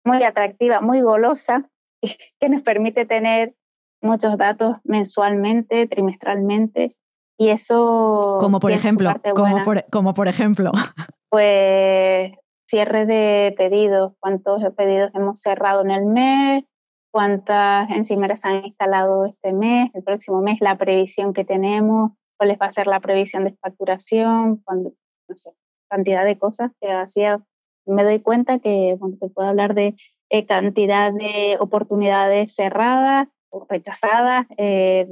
muy 0.05 0.23
atractiva, 0.23 0.81
muy 0.81 1.01
golosa, 1.01 1.69
que 2.39 2.49
nos 2.49 2.61
permite 2.61 3.05
tener 3.05 3.53
muchos 4.01 4.37
datos 4.37 4.77
mensualmente, 4.83 5.87
trimestralmente, 5.87 6.95
y 7.37 7.49
eso... 7.49 8.37
Como 8.39 8.59
por 8.59 8.71
ejemplo, 8.71 9.13
como 9.35 9.63
por, 9.63 9.85
como 9.91 10.13
por 10.13 10.27
ejemplo. 10.27 10.71
Pues 11.29 12.31
cierre 12.69 13.05
de 13.05 13.53
pedidos, 13.57 14.13
cuántos 14.21 14.63
pedidos 14.77 15.11
hemos 15.13 15.41
cerrado 15.41 15.81
en 15.81 15.91
el 15.91 16.05
mes, 16.05 16.63
cuántas 17.11 17.89
encimeras 17.91 18.45
han 18.45 18.63
instalado 18.63 19.25
este 19.25 19.51
mes, 19.51 19.91
el 19.93 20.03
próximo 20.03 20.41
mes, 20.41 20.61
la 20.61 20.77
previsión 20.77 21.33
que 21.33 21.43
tenemos, 21.43 22.11
cuál 22.37 22.57
va 22.61 22.67
a 22.67 22.71
ser 22.71 22.87
la 22.87 23.01
previsión 23.01 23.43
de 23.43 23.57
facturación, 23.61 24.61
cuando, 24.63 24.93
no 25.27 25.35
sé, 25.35 25.51
cantidad 25.89 26.25
de 26.25 26.37
cosas 26.37 26.71
que 26.81 26.91
hacía. 26.91 27.43
Me 27.85 28.03
doy 28.03 28.21
cuenta 28.21 28.59
que 28.59 28.95
cuando 28.99 29.17
te 29.17 29.29
puedo 29.29 29.47
hablar 29.47 29.73
de 29.73 29.95
eh, 30.29 30.45
cantidad 30.45 31.13
de 31.13 31.57
oportunidades 31.59 32.53
cerradas 32.53 33.27
o 33.49 33.65
rechazadas 33.69 34.45
eh, 34.57 35.07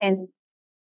en 0.00 0.30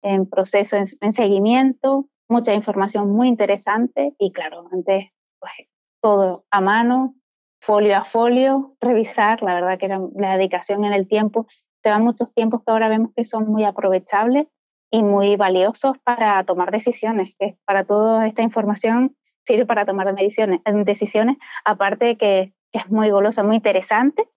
en 0.03 0.29
proceso, 0.29 0.75
en, 0.77 1.13
seguimiento, 1.13 2.09
mucha 2.29 2.53
información 2.53 3.09
muy 3.11 3.29
interesante 3.29 4.13
y 4.19 4.31
claro, 4.31 4.67
antes 4.71 5.07
pues 5.39 5.53
todo 6.01 6.45
a 6.51 6.61
mano, 6.61 7.15
folio 7.61 7.97
a 7.97 8.03
folio, 8.03 8.75
revisar, 8.81 9.41
la 9.41 9.55
verdad 9.55 9.79
que 9.79 9.85
era 9.85 10.01
la 10.15 10.37
dedicación 10.37 10.83
en 10.83 10.93
el 10.93 11.07
tiempo, 11.07 11.47
se 11.81 11.89
van 11.89 12.03
muchos 12.03 12.33
tiempos 12.33 12.61
que 12.63 12.71
ahora 12.71 12.89
vemos 12.89 13.11
que 13.15 13.23
son 13.23 13.47
muy 13.47 13.63
aprovechables 13.63 14.47
y 14.93 15.01
muy 15.01 15.37
valiosos 15.37 15.97
para 16.03 16.43
tomar 16.43 16.69
decisiones, 16.69 17.35
que 17.39 17.57
para 17.65 17.83
toda 17.83 18.27
esta 18.27 18.43
información 18.43 19.15
sirve 19.43 19.65
para 19.65 19.85
tomar 19.85 20.13
decisiones, 20.13 20.59
decisiones 20.85 21.37
aparte 21.65 22.05
de 22.05 22.15
que, 22.15 22.53
que 22.71 22.77
es 22.77 22.91
muy 22.91 23.09
golosa, 23.09 23.41
muy 23.41 23.55
interesante, 23.55 24.29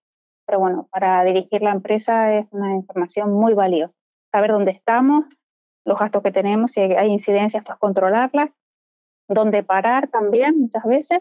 pero 0.47 0.59
bueno, 0.59 0.88
para 0.90 1.23
dirigir 1.25 1.61
la 1.61 1.73
empresa 1.73 2.33
es 2.33 2.47
una 2.53 2.75
información 2.75 3.35
muy 3.35 3.53
valiosa. 3.53 3.92
Saber 4.33 4.53
dónde 4.53 4.71
estamos, 4.71 5.27
los 5.85 5.99
gastos 5.99 6.23
que 6.23 6.33
tenemos, 6.33 6.71
si 6.71 6.81
hay 6.81 7.11
incidencias, 7.11 7.66
pues 7.66 7.79
controlarlas, 7.79 8.49
dónde 9.29 9.62
parar 9.62 10.09
también 10.09 10.59
muchas 10.59 10.85
veces, 10.85 11.19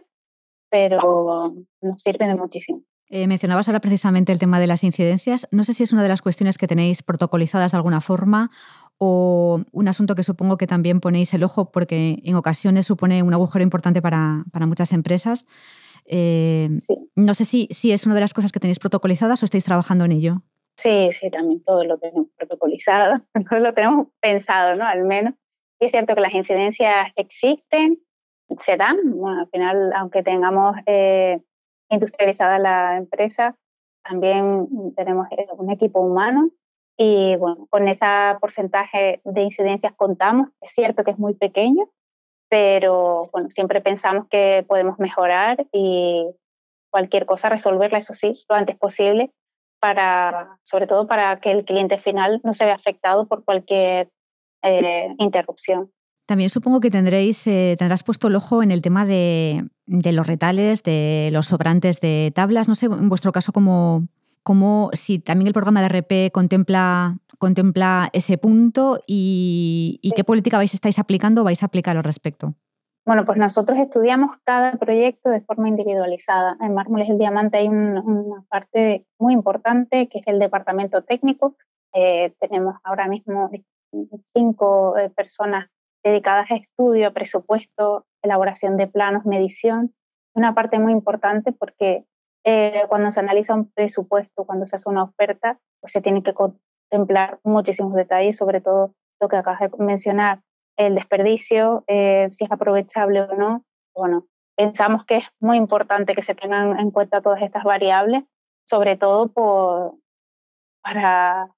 pero 0.69 1.54
nos 1.82 2.02
sirve 2.02 2.26
de 2.26 2.36
muchísimo. 2.36 2.84
Eh, 3.08 3.28
mencionabas 3.28 3.67
ahora 3.67 3.82
precisamente 3.82 4.32
el 4.32 4.39
tema 4.39 4.60
de 4.60 4.67
las 4.67 4.84
incidencias. 4.84 5.48
No 5.52 5.63
sé 5.63 5.74
si 5.74 5.84
es 5.84 5.93
una 5.93 6.02
de 6.02 6.10
las 6.10 6.21
cuestiones 6.21 6.58
que 6.58 6.67
tenéis 6.67 7.04
protocolizadas 7.04 7.71
de 7.71 7.78
alguna 7.78 8.02
forma 8.02 8.50
o 8.97 9.62
un 9.71 9.88
asunto 9.88 10.15
que 10.15 10.23
supongo 10.23 10.58
que 10.58 10.67
también 10.67 10.99
ponéis 10.99 11.34
el 11.34 11.43
ojo 11.43 11.71
porque 11.71 12.19
en 12.23 12.36
ocasiones 12.36 12.86
supone 12.86 13.23
un 13.23 13.34
agujero 13.34 13.63
importante 13.63 14.01
para, 14.01 14.43
para 14.51 14.65
muchas 14.65 14.93
empresas. 14.93 15.47
Eh, 16.05 16.69
no 17.15 17.34
sé 17.34 17.45
si, 17.45 17.67
si 17.71 17.91
es 17.91 18.05
una 18.05 18.15
de 18.15 18.21
las 18.21 18.34
cosas 18.34 18.51
que 18.51 18.60
tenéis 18.60 18.79
protocolizadas 18.79 19.41
o 19.41 19.45
estáis 19.45 19.65
trabajando 19.65 20.05
en 20.05 20.12
ello. 20.12 20.41
Sí, 20.77 21.10
sí, 21.12 21.29
también 21.29 21.63
todo 21.63 21.84
lo 21.84 21.97
tenemos 21.97 22.27
protocolizado, 22.38 23.13
todo 23.49 23.60
lo 23.60 23.73
tenemos 23.73 24.08
pensado, 24.19 24.75
¿no? 24.75 24.86
Al 24.86 25.03
menos. 25.03 25.34
Es 25.79 25.91
cierto 25.91 26.15
que 26.15 26.21
las 26.21 26.34
incidencias 26.34 27.12
existen, 27.15 27.99
se 28.60 28.77
dan, 28.77 28.97
bueno, 29.12 29.41
al 29.41 29.49
final, 29.49 29.91
aunque 29.93 30.23
tengamos 30.23 30.77
eh, 30.86 31.41
industrializada 31.89 32.60
la 32.60 32.97
empresa, 32.97 33.58
también 34.03 34.67
tenemos 34.95 35.27
eh, 35.31 35.47
un 35.58 35.71
equipo 35.71 35.99
humano 35.99 36.49
y 36.97 37.36
bueno, 37.38 37.67
con 37.69 37.88
ese 37.88 38.05
porcentaje 38.39 39.21
de 39.23 39.41
incidencias 39.41 39.93
contamos. 39.95 40.49
Es 40.62 40.71
cierto 40.71 41.03
que 41.03 41.12
es 41.12 41.19
muy 41.19 41.34
pequeño, 41.34 41.89
pero 42.49 43.29
bueno, 43.31 43.49
siempre 43.49 43.81
pensamos 43.81 44.27
que 44.29 44.65
podemos 44.67 44.99
mejorar 44.99 45.67
y 45.71 46.25
cualquier 46.89 47.25
cosa 47.25 47.49
resolverla, 47.49 47.97
eso 47.97 48.13
sí, 48.13 48.36
lo 48.47 48.55
antes 48.55 48.77
posible 48.77 49.31
para, 49.79 50.58
sobre 50.63 50.88
todo 50.88 51.08
para 51.08 51.39
que 51.39 51.51
el 51.51 51.65
cliente 51.65 51.97
final 51.97 52.39
no 52.43 52.53
se 52.53 52.65
vea 52.65 52.75
afectado 52.75 53.27
por 53.27 53.43
cualquier 53.43 54.10
eh, 54.63 55.13
interrupción. 55.19 55.91
También 56.25 56.49
supongo 56.49 56.79
que 56.79 56.89
tendréis, 56.89 57.45
eh, 57.45 57.75
tendrás 57.77 58.01
puesto 58.01 58.29
el 58.29 58.36
ojo 58.36 58.63
en 58.63 58.71
el 58.71 58.81
tema 58.81 59.05
de, 59.05 59.67
de, 59.86 60.12
los 60.12 60.25
retales, 60.25 60.81
de 60.81 61.29
los 61.31 61.45
sobrantes 61.47 62.01
de 62.01 62.31
tablas. 62.34 62.67
No 62.67 62.73
sé, 62.73 62.88
en 62.88 63.10
vuestro 63.10 63.31
caso, 63.31 63.51
cómo, 63.51 64.08
cómo 64.45 64.91
si 64.93 65.17
también 65.17 65.47
el 65.47 65.53
programa 65.53 65.81
de 65.81 65.89
RP 65.89 66.31
contempla, 66.31 67.17
contempla 67.39 68.12
ese 68.13 68.38
punto 68.38 68.99
y, 69.08 69.99
y 70.03 70.12
qué 70.12 70.23
política 70.23 70.58
vais 70.58 70.75
estáis 70.75 70.99
aplicando 70.99 71.41
o 71.41 71.45
vais 71.45 71.63
a 71.63 71.65
aplicar 71.65 71.97
al 71.97 72.03
respecto. 72.03 72.53
Bueno, 73.08 73.25
pues 73.25 73.39
nosotros 73.39 73.79
estudiamos 73.79 74.38
cada 74.43 74.73
proyecto 74.73 75.31
de 75.31 75.41
forma 75.41 75.67
individualizada. 75.67 76.58
En 76.62 76.75
Mármoles 76.75 77.10
el 77.10 77.17
Diamante 77.17 77.58
hay 77.58 77.67
una 77.67 78.43
parte 78.47 79.08
muy 79.19 79.34
importante 79.34 80.08
que 80.10 80.19
es 80.19 80.27
el 80.27 80.38
departamento 80.38 81.03
técnico. 81.03 81.55
Eh, 81.93 82.36
tenemos 82.39 82.75
ahora 82.84 83.08
mismo 83.08 83.49
cinco 84.25 84.95
eh, 84.97 85.10
personas 85.10 85.69
dedicadas 86.03 86.51
a 86.51 86.55
estudio, 86.55 87.08
a 87.08 87.13
presupuesto, 87.13 88.05
elaboración 88.21 88.77
de 88.77 88.88
planos, 88.88 89.25
medición. 89.25 89.95
Una 90.36 90.53
parte 90.53 90.77
muy 90.77 90.91
importante 90.91 91.51
porque 91.51 92.05
eh, 92.47 92.84
cuando 92.88 93.10
se 93.10 93.19
analiza 93.19 93.55
un 93.55 93.71
presupuesto, 93.71 94.45
cuando 94.45 94.67
se 94.67 94.75
hace 94.75 94.88
una 94.88 95.03
oferta, 95.03 95.60
pues 95.81 95.91
se 95.91 96.01
tiene 96.01 96.21
que 96.21 96.36
contemplar 96.36 97.39
muchísimos 97.43 97.95
detalles, 97.95 98.38
sobre 98.38 98.62
todo 98.62 98.93
lo 99.19 99.27
que 99.27 99.36
acabas 99.36 99.60
de 99.60 99.71
mencionar, 99.79 100.41
el 100.77 100.93
desperdicio, 100.93 101.84
eh, 101.88 102.27
si 102.31 102.43
es 102.43 102.51
aprovechable 102.51 103.21
o 103.21 103.36
no. 103.36 103.65
Bueno, 103.95 104.27
pensamos 104.55 105.05
que 105.05 105.17
es 105.17 105.27
muy 105.39 105.58
importante 105.58 106.13
que 106.13 106.21
se 106.21 106.36
tengan 106.36 106.79
en 106.79 106.91
cuenta 106.91 107.21
todas 107.21 107.41
estas 107.41 107.63
variables, 107.63 108.23
sobre 108.63 108.95
todo 108.95 109.29
por, 109.29 109.95
para, 110.84 111.49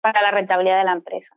para 0.00 0.22
la 0.22 0.32
rentabilidad 0.32 0.78
de 0.78 0.84
la 0.84 0.92
empresa. 0.92 1.36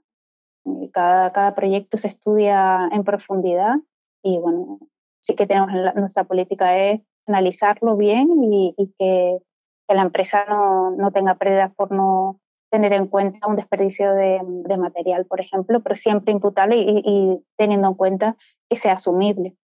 Cada, 0.91 1.31
cada 1.31 1.53
proyecto 1.53 1.99
se 1.99 2.07
estudia 2.07 2.89
en 2.91 3.03
profundidad 3.03 3.75
y 4.23 4.39
bueno, 4.39 4.79
sí 5.19 5.35
que 5.35 5.45
tenemos 5.45 5.69
nuestra 5.95 6.23
política 6.23 6.75
es 6.75 7.01
analizarlo 7.27 7.95
bien 7.97 8.27
y, 8.43 8.73
que, 8.97 9.39
que, 9.87 9.95
la 9.95 10.03
empresa 10.03 10.45
no, 10.47 10.91
no 10.91 11.11
tenga 11.11 11.35
pérdidas 11.35 11.73
por 11.75 11.91
no 11.91 12.39
tener 12.71 12.93
en 12.93 13.07
cuenta 13.07 13.47
un 13.47 13.55
desperdicio 13.55 14.13
de, 14.13 14.41
de 14.43 14.77
material, 14.77 15.25
por 15.25 15.39
ejemplo, 15.39 15.81
pero 15.81 15.95
siempre 15.95 16.33
imputable 16.33 16.77
y, 16.77 17.01
y, 17.05 17.39
teniendo 17.57 17.87
en 17.87 17.93
cuenta 17.93 18.35
que 18.69 18.77
sea 18.77 18.93
asumible. 18.93 19.55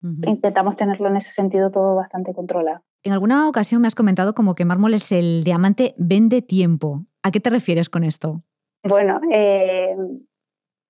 Intentamos 0.00 0.76
tenerlo 0.76 1.08
en 1.08 1.16
ese 1.16 1.30
sentido 1.30 1.72
todo 1.72 1.96
bastante 1.96 2.32
controlado. 2.32 2.82
En 3.02 3.12
alguna 3.12 3.48
ocasión 3.48 3.80
me 3.82 3.88
has 3.88 3.96
comentado 3.96 4.32
como 4.32 4.54
que 4.54 4.64
Mármoles 4.64 5.10
el 5.10 5.42
diamante 5.42 5.94
vende 5.98 6.40
tiempo. 6.40 7.04
¿A 7.22 7.32
qué 7.32 7.40
te 7.40 7.50
refieres 7.50 7.88
con 7.88 8.04
esto? 8.04 8.42
Bueno, 8.84 9.20
eh, 9.32 9.96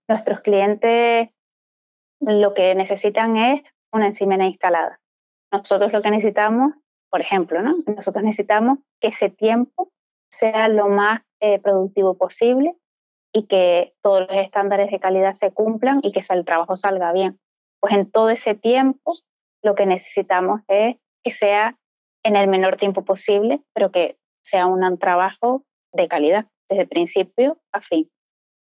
nuestros 0.08 0.40
clientes 0.40 1.30
lo 2.20 2.54
que 2.54 2.74
necesitan 2.74 3.36
es 3.36 3.62
una 3.92 4.06
encimera 4.06 4.46
instalada. 4.46 5.00
Nosotros 5.52 5.92
lo 5.92 6.02
que 6.02 6.10
necesitamos, 6.10 6.74
por 7.10 7.20
ejemplo, 7.20 7.62
¿no? 7.62 7.76
nosotros 7.86 8.24
necesitamos 8.24 8.78
que 9.00 9.08
ese 9.08 9.30
tiempo 9.30 9.90
sea 10.30 10.68
lo 10.68 10.88
más 10.88 11.22
eh, 11.40 11.58
productivo 11.58 12.16
posible 12.16 12.76
y 13.32 13.44
que 13.46 13.94
todos 14.02 14.20
los 14.28 14.36
estándares 14.36 14.90
de 14.90 15.00
calidad 15.00 15.34
se 15.34 15.52
cumplan 15.52 16.00
y 16.02 16.12
que 16.12 16.22
el 16.28 16.44
trabajo 16.44 16.76
salga 16.76 17.12
bien. 17.12 17.38
Pues 17.80 17.94
en 17.94 18.10
todo 18.10 18.30
ese 18.30 18.54
tiempo 18.54 19.14
lo 19.62 19.74
que 19.74 19.86
necesitamos 19.86 20.60
es 20.68 20.96
que 21.24 21.30
sea 21.30 21.78
en 22.24 22.36
el 22.36 22.48
menor 22.48 22.76
tiempo 22.76 23.04
posible, 23.04 23.62
pero 23.74 23.90
que 23.90 24.18
sea 24.42 24.66
un 24.66 24.98
trabajo 24.98 25.64
de 25.92 26.08
calidad, 26.08 26.46
desde 26.68 26.86
principio 26.86 27.58
a 27.72 27.80
fin. 27.80 28.10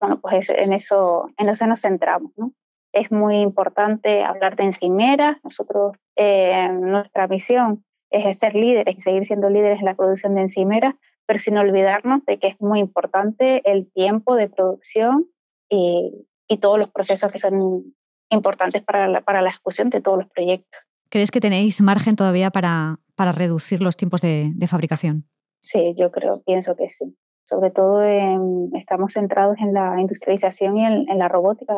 Bueno, 0.01 0.21
pues 0.21 0.49
en 0.49 0.73
eso, 0.73 1.29
en 1.39 1.49
eso 1.49 1.67
nos 1.67 1.83
centramos. 1.83 2.33
¿no? 2.37 2.53
Es 2.93 3.11
muy 3.11 3.37
importante 3.37 4.23
hablar 4.23 4.57
de 4.57 4.65
encimeras. 4.65 5.39
Nosotros, 5.43 5.97
eh, 6.17 6.69
nuestra 6.69 7.27
misión 7.27 7.85
es 8.11 8.39
ser 8.39 8.55
líderes 8.55 8.97
y 8.97 9.01
seguir 9.01 9.25
siendo 9.25 9.49
líderes 9.49 9.81
en 9.81 9.87
la 9.87 9.95
producción 9.95 10.35
de 10.35 10.43
encimeras, 10.43 10.95
pero 11.27 11.39
sin 11.39 11.57
olvidarnos 11.57 12.25
de 12.27 12.39
que 12.39 12.49
es 12.49 12.61
muy 12.61 12.79
importante 12.79 13.63
el 13.71 13.91
tiempo 13.91 14.37
de 14.37 14.49
producción 14.49 15.27
y, 15.71 16.27
y 16.47 16.59
todos 16.59 16.79
los 16.79 16.91
procesos 16.91 17.33
que 17.33 17.39
son 17.39 17.95
importantes 18.31 18.83
para 18.83 19.09
la, 19.09 19.21
para 19.23 19.43
la 19.43 19.51
ejecución 19.51 19.91
de 19.91 20.01
todos 20.01 20.19
los 20.19 20.29
proyectos. 20.29 20.81
¿Crees 21.09 21.31
que 21.31 21.41
tenéis 21.41 21.81
margen 21.81 22.17
todavía 22.17 22.51
para, 22.51 22.99
para 23.15 23.33
reducir 23.33 23.83
los 23.83 23.97
tiempos 23.97 24.21
de, 24.21 24.51
de, 24.55 24.67
fabricación? 24.67 25.29
Sí, 25.61 25.95
yo 25.99 26.11
creo, 26.11 26.43
pienso 26.43 26.75
que 26.77 26.89
sí. 26.89 27.17
Sobre 27.45 27.71
todo 27.71 28.03
estamos 28.03 29.13
centrados 29.13 29.59
en 29.59 29.75
la 29.75 30.01
industrialización 30.01 30.79
y 30.79 30.87
en, 30.87 31.11
en 31.11 31.19
la 31.19 31.29
robótica 31.29 31.75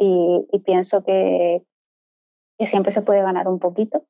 y, 0.00 0.58
pienso 0.60 1.04
que, 1.04 1.62
siempre 2.66 2.90
se 2.90 3.02
puede 3.02 3.22
ganar 3.22 3.48
un 3.48 3.58
poquito. 3.58 4.04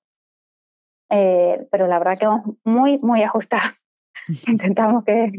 Eh, 1.10 1.66
pero 1.70 1.88
la 1.88 1.98
verdad 1.98 2.18
que 2.18 2.26
vamos 2.26 2.56
muy, 2.64 2.98
muy 2.98 3.22
ajustados. 3.22 3.74
Intentamos 4.46 5.04
que, 5.04 5.32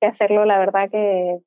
que, 0.00 0.06
hacerlo, 0.06 0.44
la 0.46 0.58
verdad 0.58 0.90
que, 0.90 1.38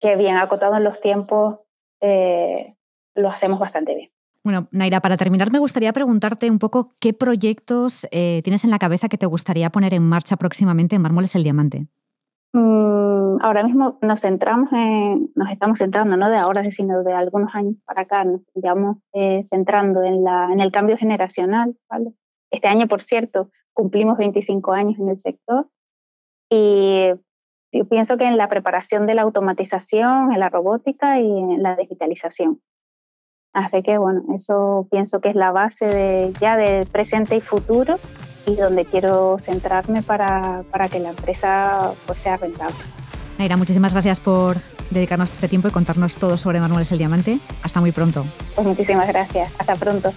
que 0.00 0.16
bien 0.16 0.36
acotado 0.36 0.76
en 0.76 0.84
los 0.84 1.00
tiempos, 1.00 1.60
eh, 2.00 2.74
lo 3.14 3.28
hacemos 3.28 3.58
bastante 3.58 3.94
bien. 3.94 4.10
Bueno, 4.44 4.68
Naira, 4.70 5.00
para 5.00 5.16
terminar 5.16 5.52
me 5.52 5.58
gustaría 5.58 5.92
preguntarte 5.92 6.50
un 6.50 6.58
poco 6.58 6.88
qué 7.00 7.12
proyectos 7.12 8.06
eh, 8.10 8.40
tienes 8.44 8.64
en 8.64 8.70
la 8.70 8.78
cabeza 8.78 9.08
que 9.08 9.18
te 9.18 9.26
gustaría 9.26 9.68
poner 9.70 9.92
en 9.92 10.04
marcha 10.04 10.36
próximamente 10.36 10.96
en 10.96 11.02
Mármoles 11.02 11.34
el 11.34 11.42
Diamante. 11.42 11.86
Mm, 12.52 13.42
ahora 13.42 13.62
mismo 13.62 13.98
nos 14.00 14.22
centramos 14.22 14.72
en, 14.72 15.30
nos 15.34 15.50
estamos 15.50 15.78
centrando, 15.78 16.16
no 16.16 16.30
de 16.30 16.36
ahora, 16.36 16.68
sino 16.70 17.02
de 17.02 17.12
algunos 17.12 17.54
años 17.54 17.76
para 17.84 18.02
acá, 18.02 18.24
nos 18.24 18.40
estamos 18.54 18.96
eh, 19.12 19.42
centrando 19.44 20.02
en, 20.02 20.24
la, 20.24 20.48
en 20.52 20.60
el 20.60 20.72
cambio 20.72 20.96
generacional. 20.96 21.76
¿vale? 21.88 22.12
Este 22.50 22.68
año, 22.68 22.88
por 22.88 23.02
cierto, 23.02 23.50
cumplimos 23.74 24.16
25 24.18 24.72
años 24.72 24.98
en 24.98 25.08
el 25.10 25.18
sector 25.18 25.68
y 26.50 27.12
yo 27.72 27.84
pienso 27.86 28.16
que 28.16 28.24
en 28.24 28.38
la 28.38 28.48
preparación 28.48 29.06
de 29.06 29.14
la 29.14 29.22
automatización, 29.22 30.32
en 30.32 30.40
la 30.40 30.48
robótica 30.48 31.20
y 31.20 31.30
en 31.30 31.62
la 31.62 31.76
digitalización. 31.76 32.62
Así 33.52 33.82
que 33.82 33.98
bueno, 33.98 34.24
eso 34.34 34.88
pienso 34.90 35.20
que 35.20 35.30
es 35.30 35.34
la 35.34 35.52
base 35.52 35.86
de, 35.86 36.32
ya 36.40 36.56
del 36.56 36.86
presente 36.86 37.36
y 37.36 37.40
futuro 37.40 37.98
y 38.48 38.56
donde 38.56 38.84
quiero 38.84 39.38
centrarme 39.38 40.02
para, 40.02 40.62
para 40.70 40.88
que 40.88 40.98
la 40.98 41.10
empresa 41.10 41.92
pues, 42.06 42.20
sea 42.20 42.36
rentable. 42.36 42.76
Naira, 43.38 43.56
muchísimas 43.56 43.92
gracias 43.92 44.18
por 44.18 44.56
dedicarnos 44.90 45.32
este 45.32 45.48
tiempo 45.48 45.68
y 45.68 45.70
contarnos 45.70 46.16
todo 46.16 46.36
sobre 46.36 46.60
Mármoles 46.60 46.90
el 46.92 46.98
Diamante. 46.98 47.38
Hasta 47.62 47.80
muy 47.80 47.92
pronto. 47.92 48.24
Pues 48.54 48.66
muchísimas 48.66 49.06
gracias. 49.08 49.52
Hasta 49.58 49.76
pronto. 49.76 50.12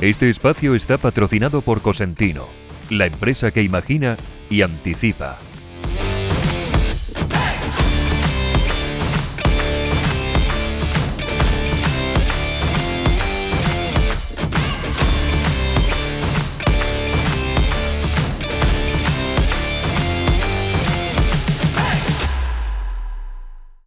Este 0.00 0.30
espacio 0.30 0.76
está 0.76 0.96
patrocinado 0.96 1.60
por 1.60 1.82
Cosentino, 1.82 2.44
la 2.88 3.06
empresa 3.06 3.50
que 3.50 3.62
imagina 3.62 4.16
y 4.48 4.62
anticipa. 4.62 5.38